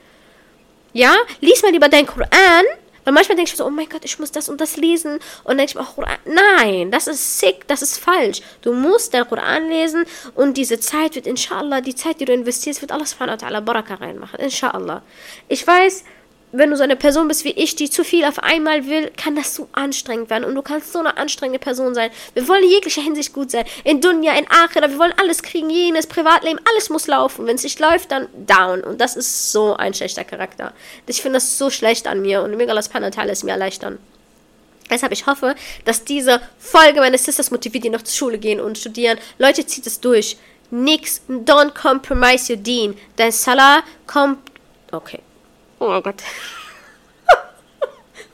Ja, 0.92 1.14
lies 1.40 1.62
mal 1.62 1.73
lieber 1.73 1.88
deinen 1.88 2.06
Koran 2.06 2.64
weil 3.04 3.14
manchmal 3.14 3.37
denke 3.37 3.50
ich 3.50 3.56
so, 3.56 3.66
oh 3.66 3.70
mein 3.70 3.88
Gott, 3.88 4.04
ich 4.04 4.18
muss 4.18 4.30
das 4.30 4.49
und 4.49 4.61
das 4.61 4.76
lesen. 4.76 5.14
Und 5.14 5.23
dann 5.47 5.59
denke 5.59 5.73
ich 5.73 5.75
mir, 5.75 5.87
oh, 5.97 6.04
nein, 6.26 6.90
das 6.90 7.06
ist 7.06 7.40
sick, 7.40 7.66
das 7.66 7.82
ist 7.82 7.99
falsch. 7.99 8.42
Du 8.62 8.73
musst 8.73 9.14
dein 9.14 9.26
Koran 9.26 9.68
lesen 9.68 10.04
und 10.35 10.56
diese 10.56 10.78
Zeit 10.80 11.14
wird, 11.14 11.26
inshallah, 11.26 11.80
die 11.80 11.94
Zeit, 11.94 12.20
die 12.20 12.25
du 12.25 12.32
investierst, 12.32 12.80
wird 12.80 12.92
Allah 12.92 13.06
subhanahu 13.06 13.40
wa 13.40 13.47
ta'ala 13.47 13.61
Baraka 13.61 13.94
reinmachen. 13.94 14.38
Inshallah. 14.40 15.02
Ich 15.49 15.66
weiß, 15.66 16.04
wenn 16.52 16.71
du 16.71 16.76
so 16.76 16.83
eine 16.83 16.97
Person 16.97 17.28
bist 17.28 17.45
wie 17.45 17.50
ich, 17.50 17.76
die 17.76 17.90
zu 17.90 18.04
viel 18.04 18.25
auf 18.25 18.40
einmal 18.40 18.87
will, 18.87 19.11
kann 19.16 19.37
das 19.37 19.54
so 19.54 19.69
anstrengend 19.73 20.30
werden. 20.30 20.45
Und 20.45 20.54
du 20.54 20.62
kannst 20.62 20.92
so 20.92 20.99
eine 20.99 21.16
anstrengende 21.16 21.61
Person 21.61 21.95
sein. 21.95 22.11
Wir 22.35 22.49
wollen 22.49 22.64
in 22.64 22.71
jeglicher 22.71 23.02
Hinsicht 23.02 23.33
gut 23.33 23.50
sein. 23.50 23.64
In 23.85 24.00
Dunya, 24.00 24.33
in 24.37 24.47
Akhira, 24.49 24.90
wir 24.90 24.99
wollen 24.99 25.14
alles 25.16 25.42
kriegen, 25.42 25.71
jenes, 25.71 26.07
Privatleben, 26.07 26.61
alles 26.69 26.90
muss 26.90 27.07
laufen. 27.07 27.47
Wenn 27.47 27.57
es 27.57 27.62
nicht 27.62 27.78
läuft, 27.78 28.11
dann 28.11 28.28
down. 28.47 28.80
Und 28.80 29.00
das 29.00 29.16
ist 29.16 29.52
so 29.52 29.76
ein 29.76 29.95
schlechter 29.95 30.25
Charakter. 30.25 30.73
Ich 31.07 31.23
finde 31.23 31.37
das 31.37 31.57
so 31.57 31.71
schlecht 31.71 32.09
an 32.09 32.21
mir. 32.21 32.42
Und 32.42 32.57
mega 32.57 32.75
das 32.75 32.88
Panatal 32.88 33.28
ist 33.28 33.45
mir 33.45 33.52
erleichtern. 33.52 33.99
Deshalb, 34.90 35.12
ich 35.12 35.26
hoffe, 35.26 35.54
dass 35.85 36.02
diese 36.02 36.40
Folge 36.59 36.99
meine 36.99 37.16
Sisters 37.16 37.52
motiviert, 37.52 37.85
die 37.85 37.90
noch 37.90 38.02
zur 38.02 38.16
Schule 38.16 38.38
gehen 38.38 38.61
und 38.61 38.76
studieren. 38.76 39.19
Leute, 39.38 39.64
zieht 39.64 39.87
es 39.87 40.00
durch. 40.00 40.37
Nix, 40.73 41.23
don't 41.28 41.71
compromise 41.80 42.52
your 42.52 42.59
deen. 42.61 42.97
Dein 43.14 43.30
Salah 43.30 43.83
kommt. 44.09 44.38
Okay. 44.90 45.21
Oh 45.80 46.00
Gott. 46.00 46.22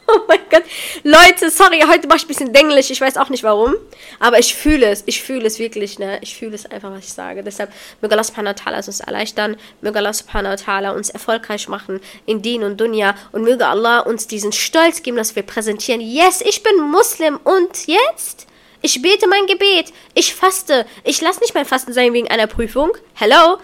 Oh 0.08 0.20
mein 0.28 0.38
Gott. 0.48 0.62
Leute, 1.02 1.50
sorry, 1.50 1.80
heute 1.80 2.06
mache 2.06 2.18
ich 2.18 2.24
ein 2.26 2.28
bisschen 2.28 2.52
denglich. 2.52 2.92
Ich 2.92 3.00
weiß 3.00 3.16
auch 3.16 3.28
nicht 3.28 3.42
warum. 3.42 3.74
Aber 4.20 4.38
ich 4.38 4.54
fühle 4.54 4.86
es. 4.86 5.02
Ich 5.06 5.20
fühle 5.20 5.44
es 5.44 5.58
wirklich, 5.58 5.98
ne? 5.98 6.20
Ich 6.22 6.36
fühle 6.36 6.54
es 6.54 6.64
einfach, 6.64 6.92
was 6.92 7.06
ich 7.06 7.12
sage. 7.12 7.42
Deshalb, 7.42 7.72
möge 8.00 8.14
Allah 8.14 8.22
subhanahu 8.22 8.54
wa 8.54 8.70
ta'ala 8.70 8.86
uns 8.86 9.00
erleichtern. 9.00 9.56
Möge 9.80 9.98
Allah 9.98 10.12
subhanahu 10.12 10.52
wa 10.52 10.54
ta'ala 10.54 10.94
uns 10.94 11.10
erfolgreich 11.10 11.66
machen 11.66 12.00
in 12.24 12.40
Din 12.40 12.62
und 12.62 12.80
Dunya. 12.80 13.16
Und 13.32 13.42
möge 13.42 13.66
Allah 13.66 13.98
uns 13.98 14.28
diesen 14.28 14.52
Stolz 14.52 15.02
geben, 15.02 15.16
dass 15.16 15.34
wir 15.34 15.42
präsentieren. 15.42 16.00
Yes, 16.00 16.40
ich 16.40 16.62
bin 16.62 16.78
Muslim. 16.88 17.40
Und 17.42 17.88
jetzt? 17.88 18.46
Ich 18.82 19.02
bete 19.02 19.26
mein 19.26 19.46
Gebet. 19.46 19.92
Ich 20.14 20.36
faste. 20.36 20.86
Ich 21.02 21.20
lasse 21.20 21.40
nicht 21.40 21.54
mein 21.56 21.66
Fasten 21.66 21.92
sein 21.92 22.12
wegen 22.12 22.30
einer 22.30 22.46
Prüfung. 22.46 22.92
Hello? 23.14 23.58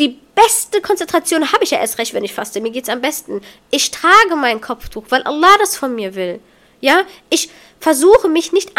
Die 0.00 0.18
beste 0.34 0.80
Konzentration 0.80 1.52
habe 1.52 1.64
ich 1.64 1.70
ja 1.70 1.78
erst 1.78 1.98
recht, 1.98 2.14
wenn 2.14 2.24
ich 2.24 2.32
faste. 2.32 2.60
Mir 2.60 2.70
geht 2.70 2.84
es 2.84 2.88
am 2.88 3.00
besten. 3.00 3.40
Ich 3.70 3.90
trage 3.90 4.36
mein 4.36 4.60
Kopftuch, 4.60 5.04
weil 5.10 5.22
Allah 5.22 5.54
das 5.58 5.76
von 5.76 5.94
mir 5.94 6.14
will. 6.14 6.40
Ja, 6.80 7.02
ich 7.30 7.48
versuche 7.78 8.28
mich 8.28 8.52
nicht 8.52 8.72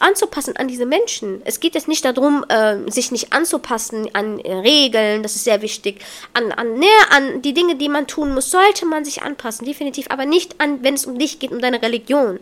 anzupassen 0.00 0.56
an 0.56 0.66
diese 0.66 0.86
Menschen. 0.86 1.40
Es 1.44 1.60
geht 1.60 1.76
jetzt 1.76 1.86
nicht 1.86 2.04
darum, 2.04 2.44
äh, 2.48 2.90
sich 2.90 3.12
nicht 3.12 3.32
anzupassen 3.32 4.10
an 4.12 4.40
äh, 4.40 4.52
Regeln, 4.54 5.22
das 5.22 5.36
ist 5.36 5.44
sehr 5.44 5.62
wichtig. 5.62 6.00
An, 6.32 6.50
an, 6.50 6.78
ne, 6.78 6.86
an 7.10 7.42
die 7.42 7.54
Dinge, 7.54 7.76
die 7.76 7.88
man 7.88 8.08
tun 8.08 8.34
muss, 8.34 8.50
sollte 8.50 8.86
man 8.86 9.04
sich 9.04 9.22
anpassen, 9.22 9.66
definitiv. 9.66 10.06
Aber 10.10 10.26
nicht 10.26 10.60
an, 10.60 10.82
wenn 10.82 10.94
es 10.94 11.06
um 11.06 11.18
dich 11.18 11.38
geht, 11.38 11.52
um 11.52 11.60
deine 11.60 11.80
Religion 11.80 12.40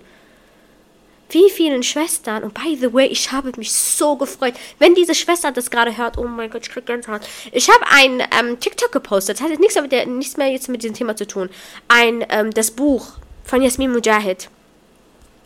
wie 1.32 1.50
vielen 1.50 1.82
Schwestern, 1.82 2.44
und 2.44 2.54
by 2.54 2.76
the 2.80 2.92
way, 2.92 3.06
ich 3.06 3.32
habe 3.32 3.52
mich 3.56 3.72
so 3.72 4.16
gefreut, 4.16 4.54
wenn 4.78 4.94
diese 4.94 5.14
Schwester 5.14 5.52
das 5.52 5.70
gerade 5.70 5.96
hört, 5.96 6.18
oh 6.18 6.24
mein 6.24 6.50
Gott, 6.50 6.62
ich 6.62 6.70
krieg 6.70 6.86
Gänsehaut. 6.86 7.22
Ich 7.52 7.68
habe 7.68 7.84
ein 7.90 8.22
ähm, 8.38 8.60
TikTok 8.60 8.92
gepostet, 8.92 9.36
das 9.36 9.42
hat 9.42 9.50
jetzt 9.50 9.60
nichts, 9.60 9.80
mit 9.80 9.92
der, 9.92 10.06
nichts 10.06 10.36
mehr 10.36 10.48
jetzt 10.48 10.68
mit 10.68 10.82
diesem 10.82 10.94
Thema 10.94 11.16
zu 11.16 11.26
tun. 11.26 11.48
Ein, 11.88 12.24
ähm, 12.28 12.50
das 12.52 12.70
Buch 12.70 13.12
von 13.44 13.62
Yasmin 13.62 13.92
Mujahid. 13.92 14.48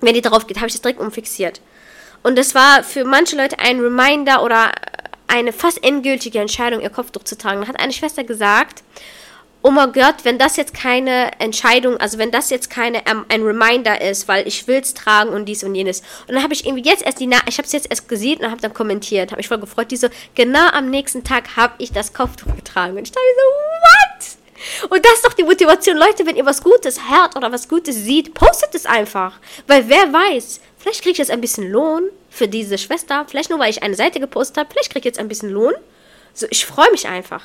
Wenn 0.01 0.15
die 0.15 0.21
darauf 0.21 0.47
geht, 0.47 0.59
habe 0.59 0.67
ich 0.67 0.75
das 0.75 0.83
direkt 0.83 1.01
umfixiert. 1.01 1.61
Und 2.23 2.37
das 2.37 2.55
war 2.55 2.83
für 2.83 3.05
manche 3.05 3.37
Leute 3.37 3.59
ein 3.59 3.81
Reminder 3.81 4.43
oder 4.43 4.73
eine 5.29 5.53
fast 5.53 5.83
endgültige 5.85 6.39
Entscheidung, 6.39 6.81
ihr 6.81 6.91
Kopftuch 6.91 7.25
zu 7.25 7.37
tragen. 7.37 7.61
Da 7.61 7.69
hat 7.69 7.81
eine 7.81 7.93
Schwester 7.93 8.25
gesagt, 8.25 8.83
oh 9.67 9.73
mein 9.73 9.93
Gott, 9.93 10.19
wenn 10.23 10.39
das 10.39 10.57
jetzt 10.57 10.75
keine 10.75 11.41
Entscheidung, 11.41 11.97
also 11.97 12.19
wenn 12.19 12.31
das 12.31 12.51
jetzt 12.51 12.71
keine 12.71 13.05
ähm, 13.05 13.27
ein 13.29 13.43
Reminder 13.43 14.01
ist, 14.01 14.29
weil 14.29 14.47
ich 14.47 14.69
will 14.69 14.77
es 14.77 14.95
tragen 14.95 15.31
und 15.31 15.47
dies 15.47 15.65
und 15.65 15.75
jenes. 15.75 16.03
Und 16.29 16.35
dann 16.35 16.45
habe 16.45 16.55
ich 16.55 16.65
irgendwie 16.65 16.89
jetzt 16.89 17.05
erst 17.05 17.19
die, 17.19 17.27
Na 17.27 17.39
ich 17.49 17.59
habe 17.59 17.67
es 17.67 17.73
jetzt 17.73 17.91
erst 17.91 18.09
gesehen 18.09 18.39
und 18.45 18.51
habe 18.53 18.61
dann 18.61 18.73
kommentiert, 18.73 19.33
habe 19.33 19.41
mich 19.41 19.49
voll 19.49 19.59
gefreut. 19.59 19.91
Die 19.91 19.97
so, 19.97 20.07
genau 20.37 20.69
am 20.69 20.89
nächsten 20.89 21.25
Tag 21.25 21.57
habe 21.57 21.75
ich 21.79 21.91
das 21.91 22.13
Kopftuch 22.13 22.55
getragen. 22.55 22.97
Und 22.97 23.03
ich 23.03 23.11
dachte 23.11 23.27
so, 23.35 24.87
what? 24.87 24.91
Und 24.93 25.05
das 25.05 25.15
ist 25.15 25.27
doch 25.27 25.33
die 25.33 25.43
Motivation, 25.43 25.97
Leute, 25.97 26.25
wenn 26.27 26.37
ihr 26.37 26.47
was 26.47 26.63
Gutes 26.63 27.01
hört 27.11 27.35
oder 27.35 27.51
was 27.51 27.69
Gutes 27.69 27.97
sieht, 27.97 28.35
postet 28.35 28.73
es 28.73 28.87
einfach. 28.87 29.41
Weil 29.67 29.89
wer 29.89 30.13
weiß, 30.13 30.61
vielleicht 30.79 31.03
kriege 31.03 31.11
ich 31.11 31.19
jetzt 31.19 31.33
ein 31.33 31.41
bisschen 31.41 31.69
Lohn 31.73 32.05
für 32.31 32.47
diese 32.47 32.79
Schwester. 32.79 33.27
Vielleicht 33.29 33.51
nur, 33.51 33.59
weil 33.59 33.71
ich 33.71 33.83
eine 33.83 33.97
Seite 33.97 34.21
gepostet 34.21 34.59
habe. 34.59 34.69
Vielleicht 34.71 34.93
kriege 34.93 35.01
ich 35.01 35.07
jetzt 35.07 35.19
ein 35.19 35.29
bisschen 35.29 35.51
Lohn. 35.51 35.75
So, 36.35 36.47
ich 36.51 36.65
freue 36.67 36.93
mich 36.93 37.09
einfach. 37.09 37.43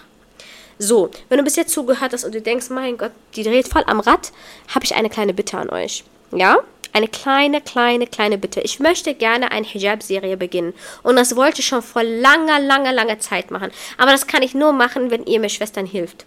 So, 0.84 1.12
wenn 1.30 1.38
du 1.38 1.44
bis 1.44 1.58
jetzt 1.58 1.74
zugehört 1.74 2.12
hast 2.12 2.24
und 2.24 2.34
du 2.34 2.42
denkst, 2.42 2.72
mein 2.72 2.98
Gott, 2.98 3.12
die 3.36 3.44
dreht 3.44 3.68
voll 3.68 3.84
am 3.86 4.00
Rad, 4.00 4.32
habe 4.74 4.84
ich 4.84 4.96
eine 4.96 5.12
kleine 5.12 5.32
Bitte 5.32 5.60
an 5.60 5.70
euch. 5.70 6.04
Ja? 6.32 6.58
Eine 6.92 7.08
kleine, 7.08 7.62
kleine, 7.62 8.08
kleine 8.08 8.40
Bitte. 8.40 8.62
Ich 8.62 8.80
möchte 8.80 9.14
gerne 9.14 9.52
eine 9.52 9.68
Hijab-Serie 9.68 10.38
beginnen. 10.38 10.74
Und 11.04 11.18
das 11.18 11.36
wollte 11.36 11.60
ich 11.60 11.68
schon 11.68 11.84
vor 11.84 12.02
langer, 12.02 12.60
langer, 12.60 12.94
langer 12.94 13.20
Zeit 13.20 13.52
machen. 13.52 13.70
Aber 14.00 14.10
das 14.10 14.26
kann 14.26 14.42
ich 14.42 14.56
nur 14.56 14.74
machen, 14.74 15.12
wenn 15.12 15.28
ihr 15.28 15.40
mir 15.40 15.50
Schwestern 15.50 15.86
hilft. 15.86 16.26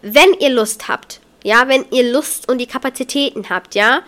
Wenn 0.00 0.32
ihr 0.40 0.48
Lust 0.48 0.88
habt, 0.88 1.20
ja, 1.44 1.68
wenn 1.68 1.84
ihr 1.90 2.10
Lust 2.10 2.48
und 2.48 2.56
die 2.56 2.66
Kapazitäten 2.66 3.50
habt, 3.50 3.74
ja, 3.74 4.00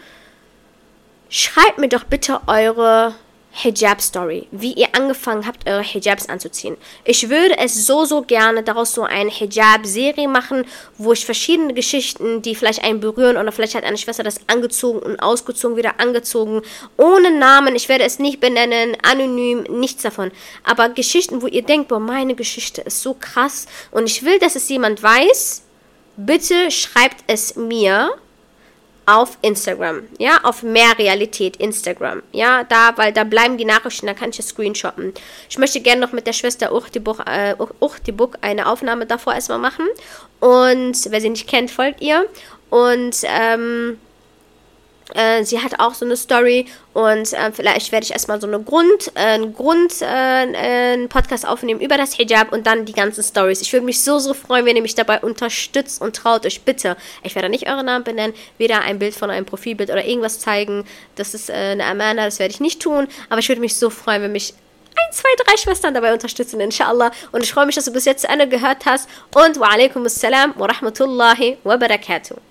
schreibt 1.28 1.76
mir 1.76 1.90
doch 1.90 2.04
bitte 2.04 2.40
eure 2.46 3.14
Hijab-Story, 3.52 4.46
wie 4.52 4.72
ihr 4.72 4.88
angefangen 4.94 5.46
habt, 5.46 5.68
eure 5.68 5.82
Hijabs 5.82 6.28
anzuziehen. 6.28 6.76
Ich 7.04 7.28
würde 7.28 7.58
es 7.58 7.86
so, 7.86 8.04
so 8.04 8.22
gerne 8.22 8.62
daraus 8.62 8.94
so 8.94 9.02
eine 9.02 9.30
Hijab-Serie 9.30 10.28
machen, 10.28 10.64
wo 10.98 11.12
ich 11.12 11.24
verschiedene 11.24 11.74
Geschichten, 11.74 12.42
die 12.42 12.54
vielleicht 12.54 12.84
einen 12.84 13.00
berühren 13.00 13.36
oder 13.36 13.50
vielleicht 13.52 13.74
hat 13.74 13.84
eine 13.84 13.98
Schwester 13.98 14.22
das 14.22 14.40
angezogen 14.46 15.00
und 15.00 15.20
ausgezogen, 15.20 15.76
wieder 15.76 15.98
angezogen, 15.98 16.62
ohne 16.96 17.30
Namen, 17.32 17.74
ich 17.74 17.88
werde 17.88 18.04
es 18.04 18.18
nicht 18.18 18.40
benennen, 18.40 18.96
anonym, 19.02 19.64
nichts 19.64 20.02
davon. 20.02 20.30
Aber 20.62 20.88
Geschichten, 20.88 21.42
wo 21.42 21.46
ihr 21.46 21.62
denkt, 21.62 21.88
boah, 21.88 22.00
meine 22.00 22.34
Geschichte 22.34 22.82
ist 22.82 23.02
so 23.02 23.14
krass. 23.14 23.66
Und 23.90 24.06
ich 24.06 24.24
will, 24.24 24.38
dass 24.38 24.54
es 24.54 24.68
jemand 24.68 25.02
weiß, 25.02 25.62
bitte 26.16 26.70
schreibt 26.70 27.24
es 27.26 27.56
mir 27.56 28.10
auf 29.06 29.38
Instagram, 29.42 30.02
ja, 30.18 30.40
auf 30.42 30.62
mehr 30.62 30.98
Realität 30.98 31.56
Instagram, 31.56 32.22
ja, 32.32 32.64
da, 32.64 32.96
weil 32.96 33.12
da 33.12 33.24
bleiben 33.24 33.58
die 33.58 33.64
Nachrichten, 33.64 34.06
da 34.06 34.14
kann 34.14 34.30
ich 34.30 34.38
es 34.38 34.48
screenshotten. 34.48 35.12
Ich 35.48 35.58
möchte 35.58 35.80
gerne 35.80 36.00
noch 36.00 36.12
mit 36.12 36.26
der 36.26 36.32
Schwester 36.32 36.72
Uchtibuk 36.72 37.20
äh, 37.26 37.54
eine 38.40 38.66
Aufnahme 38.66 39.06
davor 39.06 39.34
erstmal 39.34 39.58
machen 39.58 39.86
und 40.40 40.96
wer 41.10 41.20
sie 41.20 41.30
nicht 41.30 41.48
kennt, 41.48 41.70
folgt 41.70 42.00
ihr 42.00 42.26
und 42.70 43.16
ähm, 43.24 43.98
äh, 45.14 45.44
sie 45.44 45.60
hat 45.60 45.78
auch 45.78 45.94
so 45.94 46.04
eine 46.04 46.16
Story 46.16 46.66
und 46.92 47.32
äh, 47.32 47.52
vielleicht 47.52 47.92
werde 47.92 48.04
ich 48.04 48.12
erstmal 48.12 48.40
so 48.40 48.46
eine 48.46 48.60
Grund, 48.60 49.12
äh, 49.14 49.38
Grund, 49.48 50.02
äh, 50.02 50.04
einen 50.04 51.08
Podcast 51.08 51.46
aufnehmen 51.46 51.80
über 51.80 51.96
das 51.96 52.14
Hijab 52.14 52.52
und 52.52 52.66
dann 52.66 52.84
die 52.84 52.92
ganzen 52.92 53.22
Stories. 53.22 53.60
Ich 53.60 53.72
würde 53.72 53.86
mich 53.86 54.02
so, 54.02 54.18
so 54.18 54.34
freuen, 54.34 54.66
wenn 54.66 54.76
ihr 54.76 54.82
mich 54.82 54.94
dabei 54.94 55.20
unterstützt 55.20 56.00
und 56.00 56.16
traut 56.16 56.46
euch 56.46 56.62
bitte. 56.62 56.96
Ich 57.22 57.34
werde 57.34 57.48
nicht 57.48 57.68
eure 57.68 57.84
Namen 57.84 58.04
benennen, 58.04 58.34
weder 58.58 58.80
ein 58.80 58.98
Bild 58.98 59.14
von 59.14 59.30
einem 59.30 59.46
Profilbild 59.46 59.90
oder 59.90 60.04
irgendwas 60.04 60.40
zeigen. 60.40 60.84
Das 61.16 61.34
ist 61.34 61.50
äh, 61.50 61.52
eine 61.52 61.84
Amana, 61.84 62.24
das 62.24 62.38
werde 62.38 62.52
ich 62.52 62.60
nicht 62.60 62.80
tun, 62.80 63.08
aber 63.28 63.40
ich 63.40 63.48
würde 63.48 63.60
mich 63.60 63.76
so 63.76 63.90
freuen, 63.90 64.22
wenn 64.22 64.32
mich 64.32 64.54
ein, 64.90 65.12
zwei, 65.12 65.28
drei 65.44 65.56
Schwestern 65.56 65.94
dabei 65.94 66.12
unterstützen, 66.12 66.60
inshallah. 66.60 67.12
Und 67.32 67.42
ich 67.42 67.52
freue 67.52 67.66
mich, 67.66 67.74
dass 67.74 67.84
du 67.84 67.92
bis 67.92 68.04
jetzt 68.04 68.22
zu 68.22 68.28
Ende 68.28 68.48
gehört 68.48 68.84
hast. 68.86 69.08
Und 69.34 69.58
wa 69.60 69.68
alaikum 69.68 70.04
assalam 70.04 70.54
wa 70.56 70.66
rahmatullahi 70.66 71.58
wa 71.64 71.76
barakatuh. 71.76 72.49